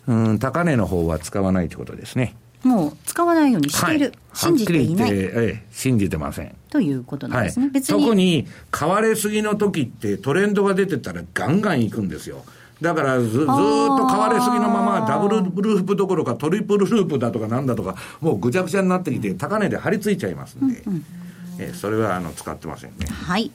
[0.07, 2.37] うん、うん、高値の方は使わないということですね。
[2.63, 5.11] もう使わないようにしている、はい、信じていない。
[5.13, 6.55] ええ、信じてません。
[6.69, 7.67] ということなんですね。
[7.67, 12.45] はい、別に特に買われすぎの時ってトレンドが出てたらガンガン行くんですよ。
[12.81, 21.05] だからずずっと買われすぎのままダブルループどころかトリプルループだとかなんだとかもうぐちゃぐちゃになってきて高値で張り付いちゃいますんで、うんうん、
[21.59, 23.07] えそれはあの使ってませんね。
[23.07, 23.51] はい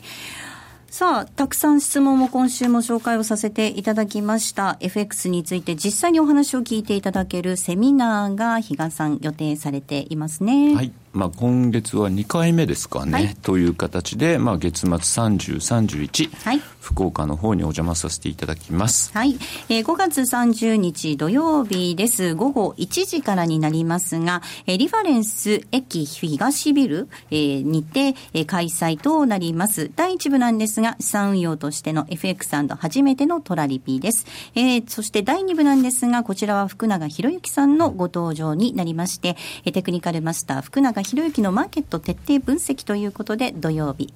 [0.98, 4.78] さあ、たくさん質問も今週も紹介をさせていただきました。
[4.80, 10.74] FX について実際にお話を聞いていただけるセミナーが比嘉さん予定されていますね。
[10.74, 10.94] はい。
[11.16, 19.12] まあ、今月は2回目ですかね、はい、という形で、まあ、月末30、31、はい、福岡の方にお邪魔させていただきます。
[19.14, 19.38] はい。
[19.70, 22.36] えー、5月30日土曜日です。
[22.36, 29.90] 午後1時からになりますが、えー、リファレンス駅東ビル、えー、にて、えー、開催となります。
[29.96, 34.26] 第1部なんですが、資産運用としての FX& 初めてのトラリピーです。
[34.54, 44.12] えー、そして第2部なんですが、こちらは福永博之さんのご登場になりまして、えー、テクニカルマスター福永ひろゆきのマーケット徹底分析ということで土曜日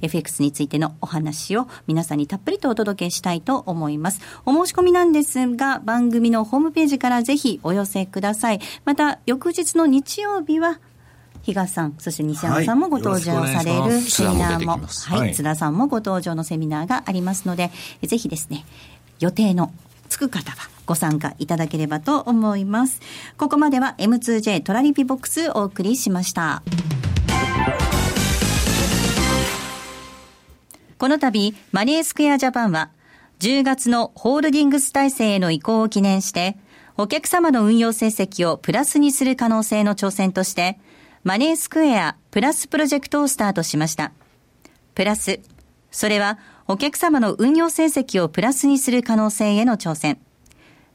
[0.00, 4.20] FX についてのお話を皆さんにたっぷりとお届けしたいと思います。
[4.46, 8.60] お申し込みなんですが、番組のホームページからぜひお寄せください。
[8.84, 10.78] また、翌日の日曜日は、
[11.42, 17.70] 比嘉さん、そして西山さんもご登場されるセミナーも、はい、津田さんもご登場のセミナーがありますので、
[18.02, 18.64] ぜひですね、
[19.18, 19.70] 予定の
[20.10, 23.00] つく方はご参加いただければと思います。
[23.38, 26.62] ここまでは M2J トラリピボックスお送りしました。
[30.98, 32.90] この度、マネースクエアジャパンは、
[33.38, 36.58] 10月のホールディングス体制への移行を記念して、
[36.98, 40.78] お客様の運用成績をプラスにする可能性の挑戦として、
[41.24, 44.12] マネースクエアプラスプロジェクトをスタートしました。
[44.94, 45.40] プラス、
[45.90, 46.38] それは
[46.70, 50.20] お客様の運用成績をプラスにする可能性への挑戦。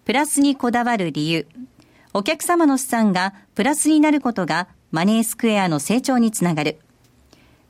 [0.06, 1.48] プラスにこだわる理由。
[2.14, 6.80] お客様の資産がプラスになることがマネースクエアの成長につながる。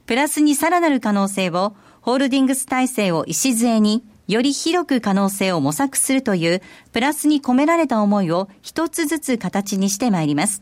[0.05, 10.61] プラスにさらなる可能性をホールディングス体制を礎により広く可能性を模索するというプラスに込められた思いを一つずつ形にしてまいります。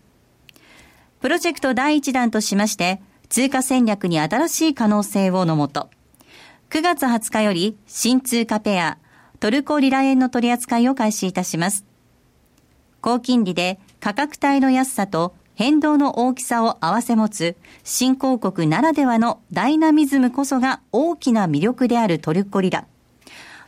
[1.19, 5.89] プロジェクト第1弾としまして、通貨戦略に新しい可能性をのもと、
[6.73, 8.97] 9月20日より新通貨ペア、
[9.39, 11.85] トルコリラ円の取り扱いを開始いたします。
[12.99, 22.87] 高金利で価格帯の安さと変動の大きさを合わせ持つ新興国ならではのダイナミズムこそが大きな魅力であるトルコリラ。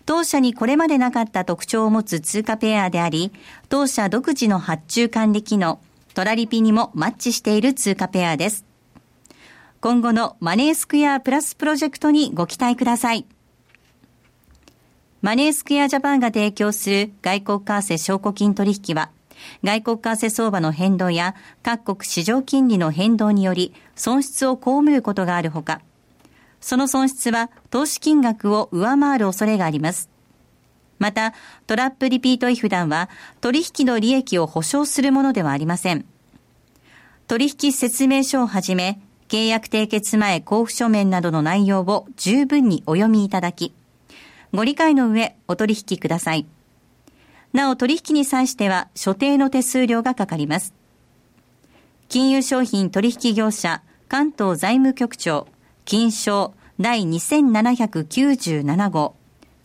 [0.08, 3.32] 当社にこれまでなかった特徴を持つ通貨ペアであり、
[3.70, 5.80] 当社独自の発注管理機能、
[6.16, 8.66] トラリピにもマッチしている通貨ペアです。
[9.86, 13.28] 今後のマネースクエアプラスプロジェクトにご期待ください。
[15.22, 19.12] マネースクエアジャパンが提供する外国為替証拠金取引は、
[19.64, 25.82] 外国為替相場の変動や各国市場金利の変動により損失を被ることがあるほか、
[26.62, 30.10] その損失は投資金額を上回る恐れがあります。
[30.98, 31.36] また、
[31.68, 33.08] トラップリピート違反団は
[33.40, 36.06] 取引の利益を保証するものではありません。
[37.28, 43.74] 取引説明書をはじめ、契約締結前交付書面などの内容を十分にお読みいただき、
[44.54, 46.46] ご理解の上お取引ください。
[47.54, 50.74] なお取引に際しては所定の手数料がかかります。
[52.08, 55.48] 金融商品取引業者関東財務局長
[55.86, 59.16] 金賞第2797号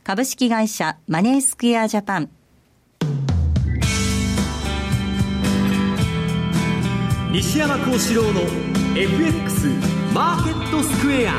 [0.05, 2.31] 株式会社マネースクエアジャパン
[7.33, 9.69] 西山幸四郎の FX
[10.13, 11.33] マーケットスクエア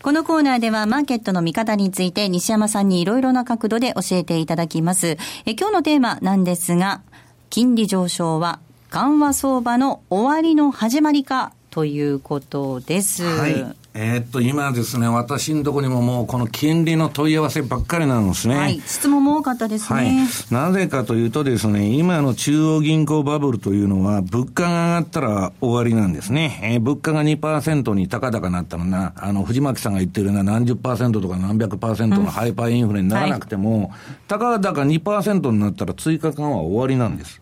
[0.00, 5.18] このコーナーではマーケットの見方について西山さんにいろいろな角度で教えていただきます。
[5.44, 7.02] え今日のテーマなんですが、
[7.50, 13.22] 金利上昇は緩和相場の終わりの始まりかということです。
[13.22, 18.56] はいえー、っと、今ですね、私のところにももうこの金利の問い合わせばっかりなんですね。
[18.56, 19.98] はい、質問も多かったですね。
[19.98, 20.10] はい。
[20.54, 26.60] なぜかというとですね、今の中央銀行バブルというのは、物価が上がったら終わりなんですね。
[26.62, 33.90] えー、物価が2%に高々なったのな、あの、藤巻さんが言ってるような何十パーセントとか何百パーセントのハイパーインフレにならなくても、うんはい、
[34.28, 37.39] 高々2%になったら追加緩和は終わりなんです。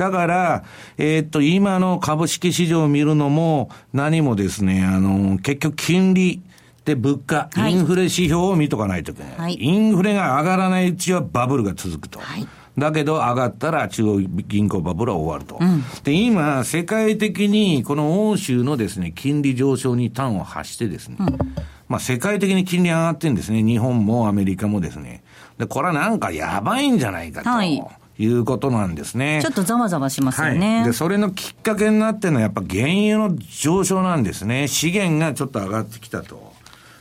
[0.00, 0.64] だから、
[0.96, 6.40] えー、っと、今の株式市場を見るのも、何もですね、あの、結局金利、
[6.86, 9.36] で、物価、インフレ指標を見とかないといけない。
[9.36, 12.18] はい、インフレが上がらないうちはバブルが続くと。
[12.18, 15.58] はいだけど上がったら中央銀行バブルは終わると。
[15.60, 21.26] うん、で、今、世界的にこの欧州のですね、金利上昇に端を発してですね、うん、
[21.88, 23.62] まあ世界的に金利上がってるんですね。
[23.62, 25.22] 日本もアメリカもですね。
[25.58, 27.50] で、これはなんかやばいんじゃないかと。
[27.50, 27.84] はい
[28.20, 29.40] いうことなんですね。
[29.42, 30.76] ちょっとざわざわしますよね。
[30.80, 34.68] はい、で、それのきっかけになってるのはやっぱ原油の上昇なんですね。
[34.68, 36.52] 資源がちょっと上がってきたと。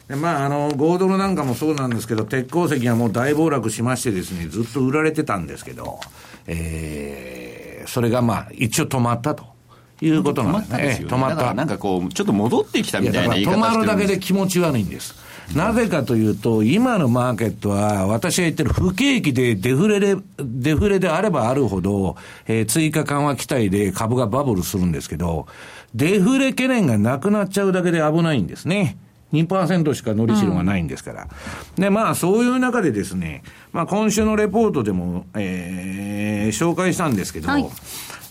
[0.08, 6.00] でまあ、あの、5ドルなんかもそうなんですけど、鉄鉱石がもう大暴落しましてですね、ずっと売られてたんですけど、
[6.48, 9.44] えー、それがまあ、一応止まったと。
[10.02, 11.08] いうことなんですね。
[11.10, 11.54] 止まった。
[11.54, 15.14] なんかこう、ちょっと戻ってきたみたいな言い方止まるだけで気持ち悪いんです。
[15.56, 25.48] なぜかというと、今のマーケットは、私が言ってる不景気でデフレで、デフレであればあるほど、えー、追加緩和期待で株がバブルするんですけど、
[25.96, 28.98] デフレ懸念がなくなっちゃうだけで危ないんですね。
[29.34, 31.28] 2%しかのりしろがないんですから。
[31.78, 37.66] うん、で、まあ、そういう中でですね、まあ、今週のレポートでも、えー、紹介したんですけど、はい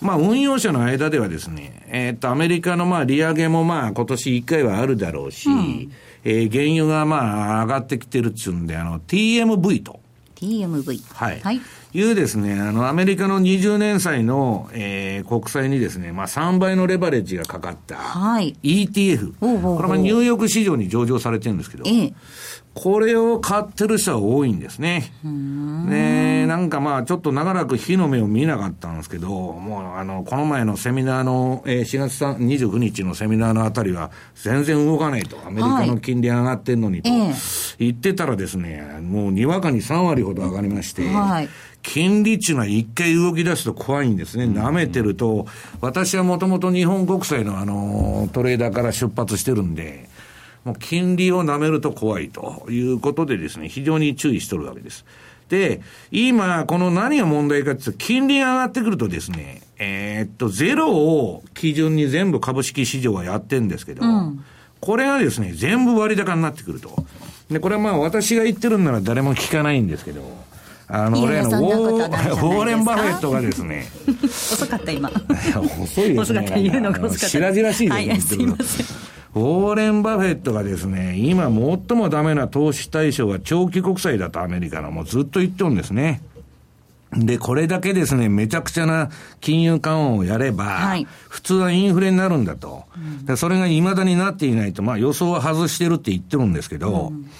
[0.01, 5.93] まあ、運用者の間ではですね、えー、っと、アメリカのまあ、利上げもまあ、今年1回はあるだろうし、うん、
[6.25, 10.01] えー、原油がまあ、上がってきてるっつうんで、あの、TMV と。
[10.37, 11.03] TMV。
[11.15, 11.41] はい。
[11.41, 11.61] はい。
[11.95, 18.57] いうですね、あの、アメリカの20年債の、えー、国債にですね、まあ、3倍のレバレッジがかかった、はい。
[18.63, 19.35] ETF。
[19.41, 22.15] おうおうおうこれはニューヨーク市場に上場されてるんですけど、ええ、
[22.81, 25.11] これを買ってる人は多いんですね。
[25.25, 35.45] ねなんかまあ、ちょっと長らく火の目を見なかったんですけど、もうあの、この前のセミナーの、えー、4月29日のセミナーのあたりは、全然動かないと。
[35.45, 37.11] アメリカの金利上がってんのにと、
[37.81, 41.49] 言ってたらですね、もうにわかに3割ほど上がりまして、はい
[41.81, 44.45] 金利っていうのは一回動き出すと怖いんですね。
[44.45, 45.47] 舐めてると、
[45.81, 50.09] 私はもともと日本国債のあの、トレーダーから出発してるんで、
[50.65, 55.05] もう金利を舐めると怖いということでですね、非常に注意しとるわけです。
[55.49, 64.45] で、今、この何が問題かっていうと、金利が上がってくるとですね、えー、っと、ゼロを基準に全部株式市場はやってるんですけど、うん、
[64.81, 67.05] これがですね、全部割高になってくると。
[67.51, 70.23] で、これはまあ私が言ってるんなら誰も聞かないんですけど、
[70.87, 73.89] あの、例のウォーレン・バフェットがですね。
[74.25, 75.11] 遅かった今。
[75.83, 76.19] 遅いですね。
[76.19, 77.29] 遅かった言うのが遅かった。
[77.29, 77.91] 白々しいですね。
[77.91, 78.87] はい、すいません。
[79.39, 86.23] ウォーレン・バフェットがですね、今最もダメな投資対象は長期国債だとアメリカのもうずっと言ってるんですね。
[87.13, 89.11] で、これだけですね、めちゃくちゃな
[89.41, 92.85] 金融緩和をやれば、はい、普通はインフレになるんだと。
[93.29, 97.31] うん、それが未だになっていないと、まあ予想は外してるって言ってるんですけど、うん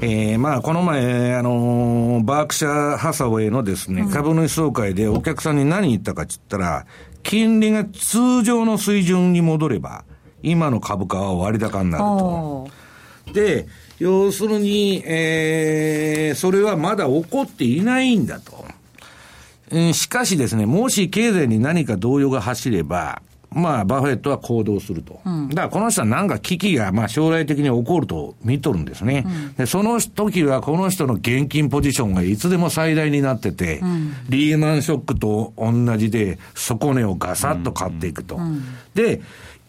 [0.00, 6.86] えー、まあ、この前、あのー、バークシャー・ハサウェイのですね、株主総会でお客さんに何言ったかって言ったら、
[7.22, 10.04] 金利が通常の水準に戻れば、
[10.42, 12.68] 今の株価は割高になると。
[13.32, 13.66] で、
[13.98, 18.64] 要するに、えー、それはまだ起こっていないんだと。
[19.94, 23.22] しかしですね、もし経済に何か動揺が走れば、
[23.54, 25.20] まあ、バフェットは行動すると。
[25.24, 29.24] うん、だからこの人はなんか危機が、まあ、将来的に起こると見とるんですね。
[29.26, 38.38] うん、で、その時はこの人の現金ポジションがいつでも最大になってて、うん、リーマンショックと同じで、底値をガサッと買っていくと。
[38.94, 39.20] で、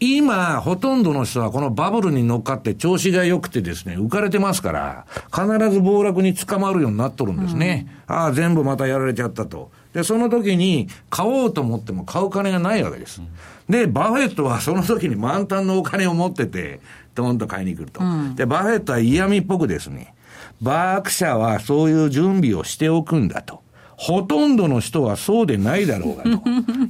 [0.06, 7.88] 今、ほとんどの人はこのバブルに乗っかって調子が良くてですね、浮かれてますから、必ず暴落に捕まるようになっとるんですね。
[8.06, 9.72] ああ、全部またやられちゃったと。
[9.94, 13.22] で、その時に買おうと思っても買う金がないわけです。
[13.70, 16.82] で、バフェットはその時に満タンのお金を持ってて、
[17.16, 18.04] ドンと買いに来ると。
[18.04, 20.14] うん、で、バフェットは嫌味っぽくですね、
[20.62, 23.64] バークシャーはそういう準備をしておくんだと。
[23.96, 26.44] ほとんどの人はそうでないだろうがと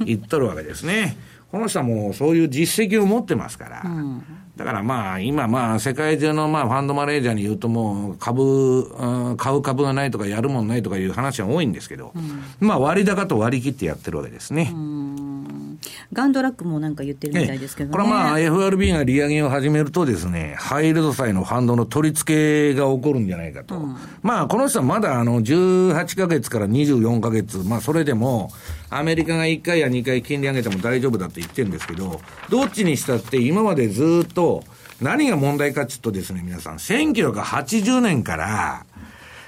[0.05, 1.15] 言っとるわけですね。
[1.53, 3.81] この人はもうそういう実績を持ってますから。
[3.85, 4.23] うん
[4.55, 14.71] だからまあ、今まあ、世界中のまあ、ファンドマネージャーに言うともう、株、うん、買う株がないとか、やるもんないとかいう話は多いんですけど、うん、まあ、割高と割り切ってやってるわけですね。
[16.13, 17.91] ガンドラックもなんか言ってるみたいですけどね。
[17.93, 23.75] これはまあ、FRB が利上げを始めるとですね、ハイルド債のファンドの取り付けが起こるんじゃないかと。
[23.75, 28.51] うん、まあ、この人はまだあの、18ヶ月から24ヶ月、まあ、それでも、
[28.97, 34.63] アメリカが1回や2回金利上げても大丈夫だって言ってるんですけど、どっちにしたって今までずっと、
[35.01, 38.85] 何が問題かっていうとですね、皆さん、1980年から、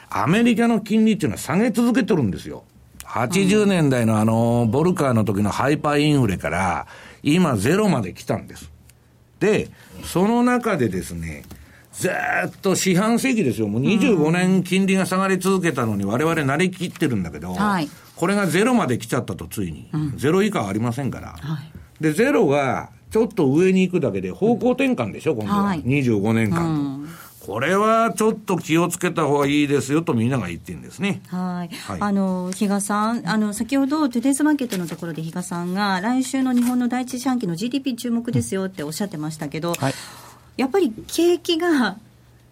[0.09, 2.63] アメリカの金利っていうのは下げ続けてるんですよ。
[3.03, 6.87] 80年代のあの、ボルカーの時のハイパーインフレから、
[7.23, 8.71] 今ゼロまで来たんです。
[9.39, 9.69] で、
[10.03, 11.43] その中でですね、
[11.97, 13.67] ずっと四半世紀ですよ。
[13.67, 19.89] もう25年金利が下がり続けたのに我々慣れきってるんだけど、はい、これがゼロまで来ちゃったとついに。
[19.93, 21.35] うん、ゼロ以下はありませんから。
[21.39, 25.63] はい、で、ゼロがちょっと上に行くだけで方向転換でしょ、今度は。
[25.63, 26.63] はい、25年間と。
[26.63, 26.65] う
[27.03, 27.09] ん
[27.45, 31.21] これはちょっと気をつけた方がいいですよとみんなが言ってるんですね。
[31.27, 31.75] はい。
[31.75, 39.93] はい、あの、比嘉さん、あの、先ほどトゥデイズマーケットのところで比嘉さんが、来週の日本の第一四半期の GDP 注目ですよっておっしゃってましたけど、はい、
[40.57, 41.97] やっぱり景気が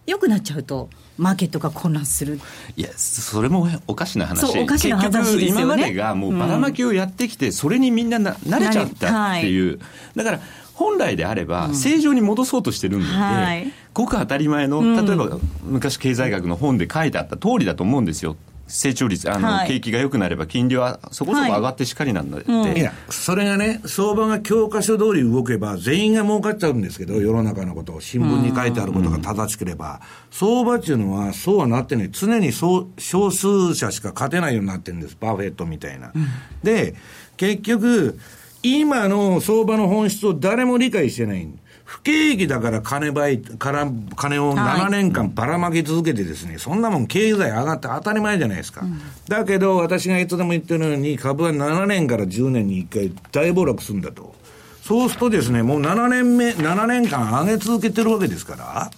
[0.06, 2.40] 良くなっちゃうと、マーケットが混乱する。
[2.76, 4.60] いやそれもおかしな話。
[4.60, 9.80] おかしな話ですよ、ね、今までがもうばらまきをやってきて、うん、それにみんなな慣れちゃったっていう、はい、
[10.16, 10.40] だから
[10.74, 18.36] 本来であれば正常に戻そうとしてるんで、うんはい、ごく当たり前の例えば昔経済学の本で書いてあった通りだと思うんですよ
[18.68, 30.02] 成長率、あの、はい、景気が良くなれば金利はそこそこ上がってしかりなんで、はいうん、いや、それがね、相場が教科書通り動けば全員が儲かっちゃうんですけど、世の中のことを、新聞に書いてあることが正しければ、
[30.32, 32.10] 相場っていうのはそうはなってない。
[32.12, 35.18] 常にそう少数者しか勝てないようになってるんです。
[35.20, 36.12] バフェットみたいな。
[36.16, 36.26] うん、
[36.64, 36.96] で、
[37.38, 38.18] 結局、
[38.64, 41.48] 今の相場の本質を誰も理解してない。
[41.86, 48.82] 不景気だから金ばい、から金を7年間ばらまき続けてですね、はい、そんなもん経済上がって当たり前じゃないですか。
[48.82, 54.34] うん、だけど、私がいつでも言ってるように、株は7年から10年に1回大暴落するんだと。
[54.82, 58.92] そうするとですね、もう7年目、7年間上げ続けてるわけですから、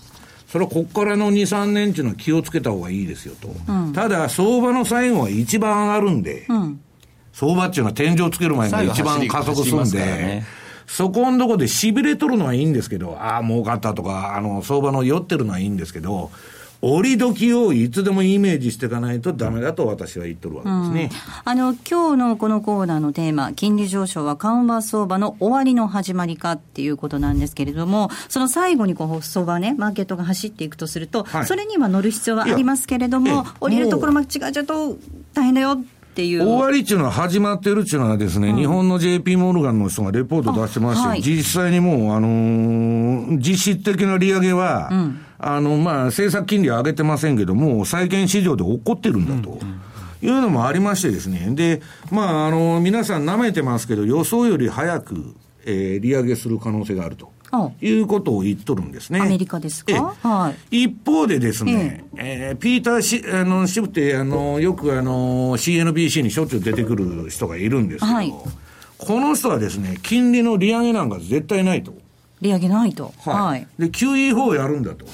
[0.47, 3.49] それはここからの2、3年っていうのは気をつけた方がいいですよと。
[3.67, 6.79] うん、ただ、相場の最後は一番上がるんで、うん、
[7.33, 10.43] 相場っていうのは天井つける前が一番加速するんで、
[10.87, 16.31] そこのとこで痺れとるのはいいんですけど、ああ、儲かったとか、あの、相場の酔ってるのはいいんですけど、
[16.87, 21.09] 折り時をいつでもイメージしていかないとだめだと私は言ってるわけですね、
[21.45, 34.97] うん、あの今日のこのコーナーのテーマ、金利上昇は緩和相場の終わりの始まりかっていうことなんですけれども、その最後にこう相場ね、マーケットが走っていくとすると、はい、それには乗る必要はありますけれども、降りるところまで違っちゃうと
[35.33, 35.83] 大変だよっ
[36.15, 36.43] ていう。
[36.43, 49.59] 終わりっていうのは始まってるっていうのはですね、うん、日本の JP モルガンの人がレポート出してまして、はい、実際にもう、あのー、実質的な利上げは、うん、あの、まあ、政策金利は上げてませんけども、債券市場で起こってるんだと。
[49.61, 49.81] うん
[50.21, 51.51] いうのもありましてですね。
[51.51, 55.35] で、まあ、あの、皆さん舐めてますけど、予想より早く、
[55.65, 57.31] えー、利上げする可能性があると。
[57.81, 59.19] いうことを言っとるんですね。
[59.19, 68.33] アメリカですか、はい、一方でですね、ええー、ピーターシあのシブって、あの、よくあの、CNBC にしょっちゅう出てくる人がいるんですけど、はい、
[68.97, 71.93] この人はですね、金利の利上げなんか絶対ないと。
[72.41, 73.13] 利上げないと。
[73.19, 73.67] はい。
[73.79, 75.05] で、QE4 やるんだと。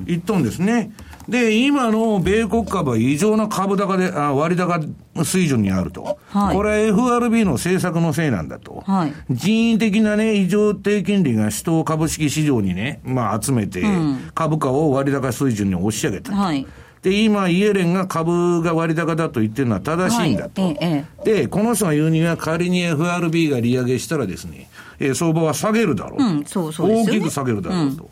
[0.00, 0.92] 言っとんですね。
[1.28, 4.80] で、今の米国株は異常な株高で、あ割高
[5.24, 6.18] 水準にあると。
[6.28, 8.82] はい、これは FRB の政策のせいなんだと。
[8.86, 13.84] はい、人為的なね、異常低金利が首都株式市場にね、まあ集めて、
[14.34, 16.36] 株価を割高水準に押し上げたと。
[16.36, 16.66] はい
[17.02, 20.62] で、今、イエレンが株が割高だと言ってるのは正しいんだと。
[20.62, 24.70] はいええ、で、この人が言うには仮に FRB が利上げしたらですね、
[25.00, 26.22] えー、相場は下げるだろう。
[26.22, 28.04] うん、そうそう、ね、大きく下げるだろうと。
[28.04, 28.10] うん、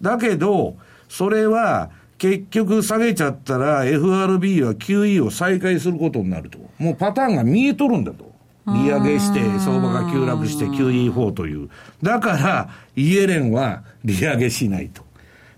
[0.00, 0.76] だけど、
[1.08, 1.90] それは、
[2.20, 6.58] 結局下げちゃったら FRB は QE を再開することになると。
[6.78, 8.30] もうパターンが見えとるんだと。
[8.66, 11.70] 利上げして、相場が急落して QE4 という。
[12.02, 15.02] だから、イエレンは利上げしないと。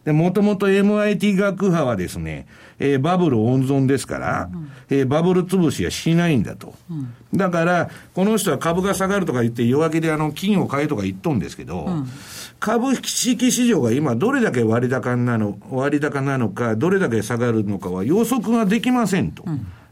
[0.05, 2.47] で、もともと MIT 学派はですね、
[2.83, 6.75] えー、バブル温存ですから、うん、えー、バブル潰しはしないんだと。
[6.91, 12.09] うん、だから、この人は株が下がるとか言って弱気であの、金を買えとか言っとんですけど、うん、
[12.59, 19.45] 株式市場が今どれだけ割高なの、割高なのか、どれだけ下がるのかは予測ができませんと。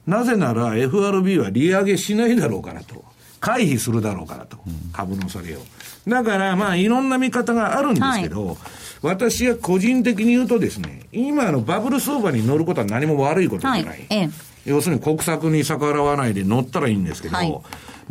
[0.08, 3.04] なぜなら FRB は利上げしないだろうからと。
[3.38, 4.58] 回避するだろうからと。
[4.92, 5.60] 株の下げを。
[6.08, 8.56] だから、まあ、いろんな見方があるんですけど、はい
[9.02, 13.84] 私は個人的に言うとですね、今のバブル相場に乗ることは何も悪いことじゃない。
[13.84, 14.30] はいええ、
[14.66, 17.60] 要するに国策に逆らわないで乗ったらいいんですけど、はい、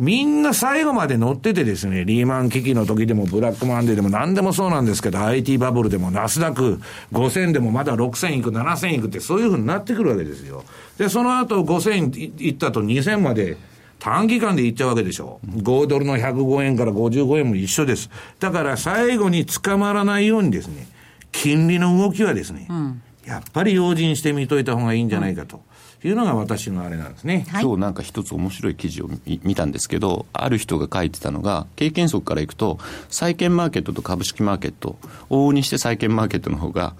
[0.00, 6.80] みんな最後まで乗っててですね、リーマン危機の時でもブラックマンデーでも何でもそうなんですけど、IT バブルでもナスダック
[7.12, 10.64] 5000でもまだ6000いく、7000いくってそういうふうになってくるわけですよ。
[10.98, 13.56] で、その後5000いったと2000まで
[14.00, 15.38] 短期間でいっちゃうわけでしょ。
[15.46, 18.10] 5ドルの105円から55円も一緒です。
[18.40, 20.88] だから最後に捕まらないようにですね、
[21.30, 25.62] 金利の動きはですね、うん、やっぱり用心して見といた方がいいんじゃないかと。
[26.02, 29.10] いうのが私のあれなんですね、はい、今日なんか一つ面白い記事を
[29.44, 32.78] 見たんですけど、ある人が書いてたのが、経験則からいくと、
[33.10, 34.96] 債券マーケットと株式マーケット、
[35.28, 36.94] 往々にして債券マーケットの方が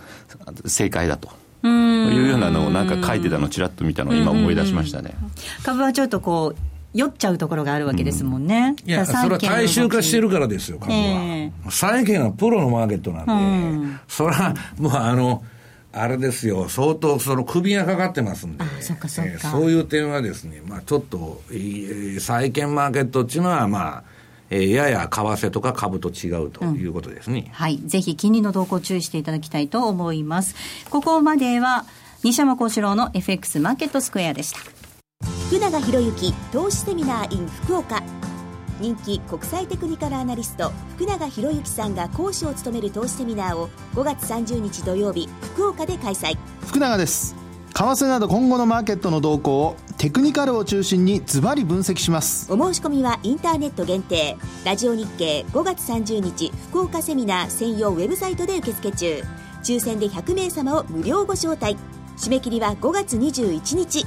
[0.67, 1.31] 正解だと。
[1.63, 5.15] いうようなのをなんか書いてたのをちらっと見たのを今思い出しましたね。
[5.63, 8.75] 株はちょっとこう酔っちゃうところがあるわけですもんね。
[8.83, 10.99] うん、いや、それは大衆化してるからですよ、株は。
[10.99, 13.37] えー、債券はプロのマーケットなんで、う
[13.87, 15.45] ん、それは、もうあの、
[15.93, 24.05] あれですよ、相当その首がかかってますんで、そかそか、えー、そういう点はですね、まあちょっと、えー、債券マーケットっていうのは、まあ、
[24.51, 27.79] えー、やや為替とか株と違うということですね、うん、はい。
[27.87, 30.55] ぜひ金利の動向注意していただきたいと思います。
[30.91, 31.87] ここまでは、
[32.23, 34.80] 西山幸四郎の FX マーケットスクエアでした。
[35.51, 38.01] 福永博之投資セミナー in 福岡
[38.79, 46.39] 人気国際テクニカルアナリスト福永博之さんが講師を務める投資セミナーを5月30日土曜日福岡で開催。
[46.69, 47.35] 福永です。
[47.75, 52.47] 為替など今後のマーケットの動向をテクニカルを中心にズバリ分析します。
[52.53, 54.37] お申し込みはインターネット限定。
[54.65, 59.25] ラジオ日経5月30日福岡セミナー専用ウェブサイトで受付中。
[59.65, 61.77] 抽選で100名様を無料ご招待。
[62.17, 64.07] 締め切りは5月21日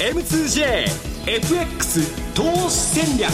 [0.00, 1.26] M2JFX
[2.32, 3.32] 投資戦略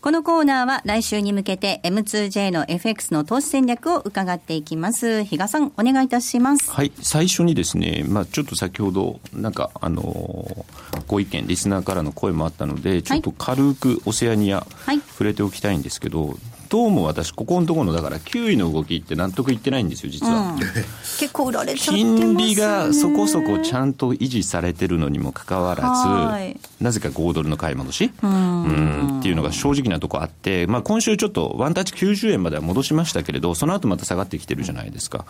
[0.00, 5.22] このコーナーは来週に向けて M2J の FX の投資戦略を伺っていきます。
[5.24, 6.72] 比嘉さん、お願いいたします。
[6.72, 10.64] はい、最初にですね、まあちょっと先ほど、なんか、あの
[11.06, 16.38] ご意見、リスナーからの声もあったので、ちょっと軽くオセアニア、はい、触れておきたいんですけど、
[16.72, 20.52] どうも私、ここのところの、だから、9位の動きって納得いってないんですよ、実は。
[20.52, 28.10] うん、結構売られちゃって金利がそこそこちゃんと維持されてるのにもかかわらず、なぜか5ドルの買い戻し？
[28.22, 29.18] うん。
[29.18, 35.26] っていうのが正直なとこあって、まあ、今週ちょっとワンタッチ90円までは戻しましたけれど、その後また下がってきてるじゃないですか。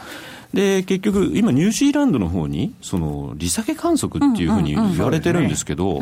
[0.55, 5.99] で、結局、今、ニュージーランドの方に、その、利下げ観測っていうふうに言われてるんですけど、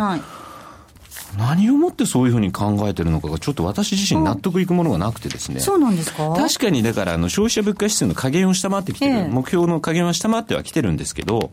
[1.38, 5.60] 何をもってそういうふうに考えてるのかがちょっと私自身納得いくものがなくてですね。
[5.60, 6.32] そうなんですか？
[6.36, 11.50] 確かにだからあの消費者物価指数の加減を下回ってきてる、え目標の加減は下回ってはきてるんですけど、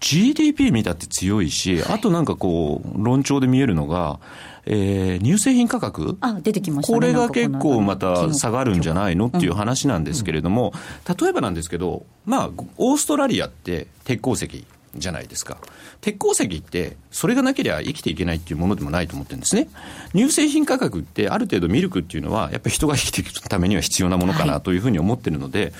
[0.00, 4.18] GDP 見たって強いし、あとなんかこう、論調で見えるのが、
[4.64, 10.72] えー、乳製品価格あ出てきました、ね、これが結構また下がるんじゃないのっていう話なんですけれども、
[11.20, 14.64] 例えばなんですけど、まあ、オーストラリアって鉄鉱石
[14.96, 15.58] じゃないですか。
[16.00, 19.68] 鉄鉱石って、それがなければ生きていけないっていうものでもないと思ってるんですね。
[20.14, 25.72] 乳製品価格って、ある程度ミルクっていうのは、やっぱり人が生きていくためには必要なものかなというふうに思ってるので、はい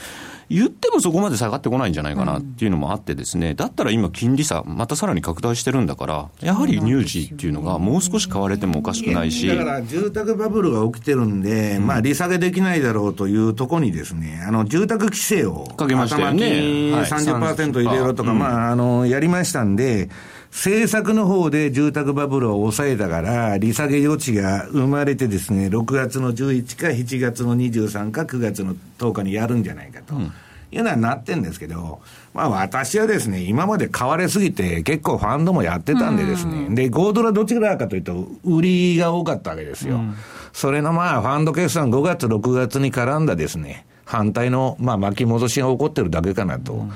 [0.50, 9.46] 言ってもそこまで下がってこないんじゃないかなっていうのもあってですね、だったら今金利差、またさらに拡大してるんだから、やはり乳児っていうのがもう少し買われてもおかしくないし。
[9.46, 16.46] だから住宅バブルが起きてるんで、うん、まあ利下げできないだろうというところにですね、あの住宅規制をかけましたよね。
[16.46, 20.10] 30%入れろとか、まああの、やりましたんで、
[20.50, 30.14] 政策の方で住宅バブルを抑えたから、利下げ余地が生まれてですね、6月の11か7月の23か9月の10日にやるんじゃないかと。
[30.14, 30.32] うん
[30.72, 32.00] いうのはなってんですけど、
[32.32, 39.96] まあ私はですね、今まで買われすぎて結構ファンドもやってたんでですね、で、5ドルはどちらかというと、売りが多かったわけですよ。
[39.96, 40.14] うん、
[40.52, 46.74] それのまあ、ファンド決算5月、6月に絡んだですね、反対の、まあ、巻き戻しが起こってるだけかなと。
[46.74, 46.92] うん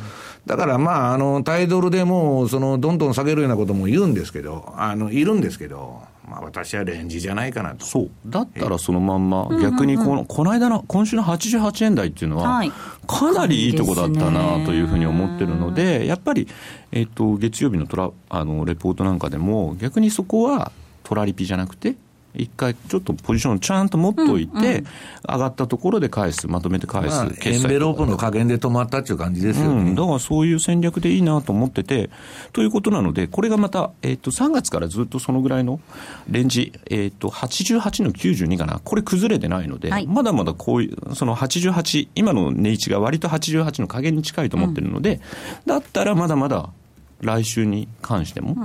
[0.46, 7.84] だからまあ、あの、タイドルでもう、その、どんどん下げるようなことも言うんですけど、あの、いるんですけど、まあ私はレンジじゃないかなと。
[7.84, 8.10] そう。
[8.26, 12.62] だったらそのまんま、逆にこの、この間の、今週の88円台っていうのは、
[13.06, 16.46] かなりいいとこだったなというふうに思ってるので、やっぱり、
[16.92, 20.72] えっ、と、月曜日のトラ、あの、レポートなんかでも、逆にそこは、
[21.04, 21.96] トラリピじゃなくて、
[22.34, 24.86] 一回ちょっとポジションちゃんと持っといて、うんうん、
[25.28, 32.10] 上がったところで返す、まとめて返す、まあ、エンベロープの加減で止まったっていう感じですよね、うん、だからそういう戦略でいいなと思ってて、
[32.52, 35.80] ということなので、これがまた、えー、と3月からずっとそのぐらいの
[36.28, 45.20] レンジ、えー、と88の92かな、これ崩れてないので、はい、まだまだこういう、その88、今の値位置が割と88の加減に近いと思ってるので、うん、
[45.66, 46.70] だったらまだまだ
[47.20, 48.56] 来週に関しても、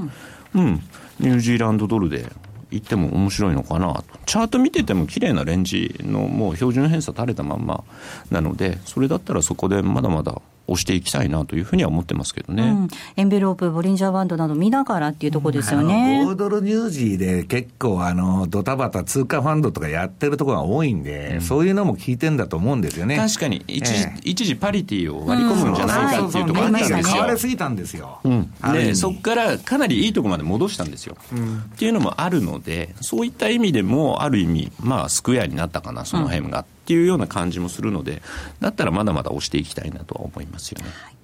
[0.56, 0.82] うん、うん、
[1.20, 2.26] ニュージーランドドルで
[2.72, 4.04] 行っても面白いのかなと。
[4.26, 7.84] チャート見てても綺麗なレンジのもう標準偏差垂れたまんま
[8.30, 16.24] なので、それだったらそこでまだまだ押していきたいなというふうには思ってますけどね、うん、エンベロープ、ボリンジャーバンドなど見ながらっていうところですよね。
[16.26, 23.18] 5ドルニュージーで結構あのドタバタ通貨ファンドとかやってるところが多いんで、うん、そういうのも聞いてんだと思うんですよね。
[23.18, 26.80] 確かに一時、えー、一時パリティを割り込むんじゃないかっていうところあったん。
[26.80, 27.00] ですよ。
[27.04, 28.20] 買われすぎたんですよ。
[28.24, 36.60] うん、でそこからかなりいいところまで戻したんですよ、うん、っていうのもあるので、そういった意味でもある意味まあスクエアになったかなその辺が。
[36.60, 38.22] っていうような感じもするので、
[38.60, 40.90] だったらまだまだ押していきたいなとは思いますよね。
[40.90, 41.16] はい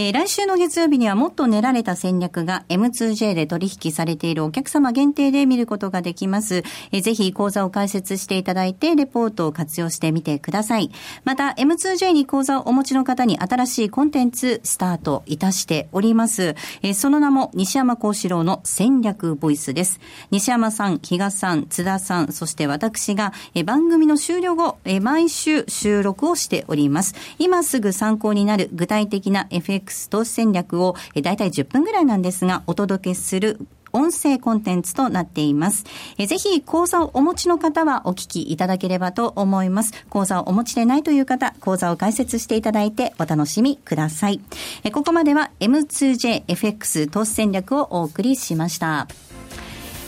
[0.00, 6.62] えー、来週の月曜日にはもっと練られた戦略が M2J で取引されているお客様限定で見ることができます。
[6.92, 10.92] えー、ぜひ講座を開設していただいて、レポートを活用してみてください。
[11.24, 16.54] また、M2J に講座をお持ちの方に新しいコンテンツスタートいたしております。
[16.82, 19.98] えー、その名も西山幸四郎の戦略ボイスです。
[20.30, 27.16] 西山さん、比嘉さん、津田さん、そして私が、えー、番組の終了後、えー、毎週収録をしております。
[27.40, 33.58] 今すぐ参考になる具体的な FX FX 投資戦略を、え大体10分ぐらいなんですが、お届けする
[33.92, 35.84] 音声コンテンツとなっています。
[36.18, 39.92] えぜひ講座をお持ちの方はお聞きいただければと思います。
[40.10, 44.40] 講座をお持ちでないという方、講座を開設していただいてお楽しみください。
[44.84, 49.08] えここまでは M2JFX 投資戦略をお送りしました。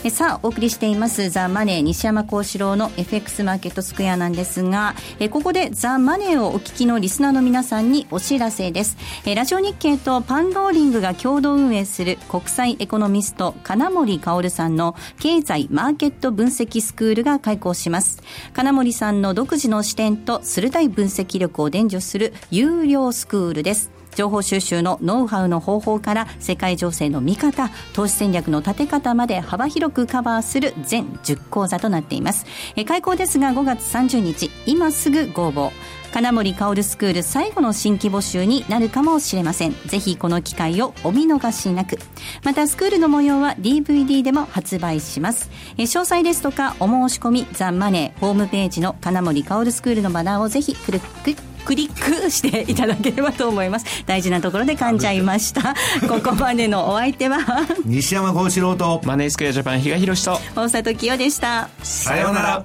[0.09, 8.97] さあ、お送りしていますザ・マネー西山幸四郎の FX マーケットスクエアなんですが、えここでザ・マネーをお聞きのリスナーの皆さんにお知らせです。
[9.25, 18.23] えラジオ日経とパンローリングが共同運営する国際エコノミスト金森薫さんの経済マーケット分析スクールが開講します。
[18.53, 24.00] 金森さんの独自の視点と鋭い分析力を伝授する有料スクールです。
[24.15, 32.45] 情報収集のノウハウの方法から世界情勢の見方投資戦略の立て方まで幅広くカバーする全10講座となっています。
[32.75, 35.71] え開講ですが5月30日今すぐご応募
[36.11, 39.75] 金森薫スクール最後の新規募集になるかもしれません。
[39.85, 41.97] ぜひこの機会をお見逃しなく。
[42.43, 45.49] またスクールの模様は DVD でも発売します。
[45.77, 51.50] え詳細ですとかお申し込みザ・マネーホームページの金森薫スクールのバナーをぜひクリック。
[51.65, 54.03] クリックしていただければと思います。
[54.05, 55.75] 大事なところで噛んじゃいました。
[56.07, 57.39] ここまでのお相手は。
[57.85, 59.01] 西山幸四郎と。
[59.05, 60.39] マネースクエアジャパン比嘉宏と。
[60.55, 61.69] 大里清でした。
[61.83, 62.63] さようなら。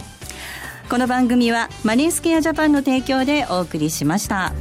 [0.89, 4.53] この番組はマネースクエアジャパンの提供でお送りしました。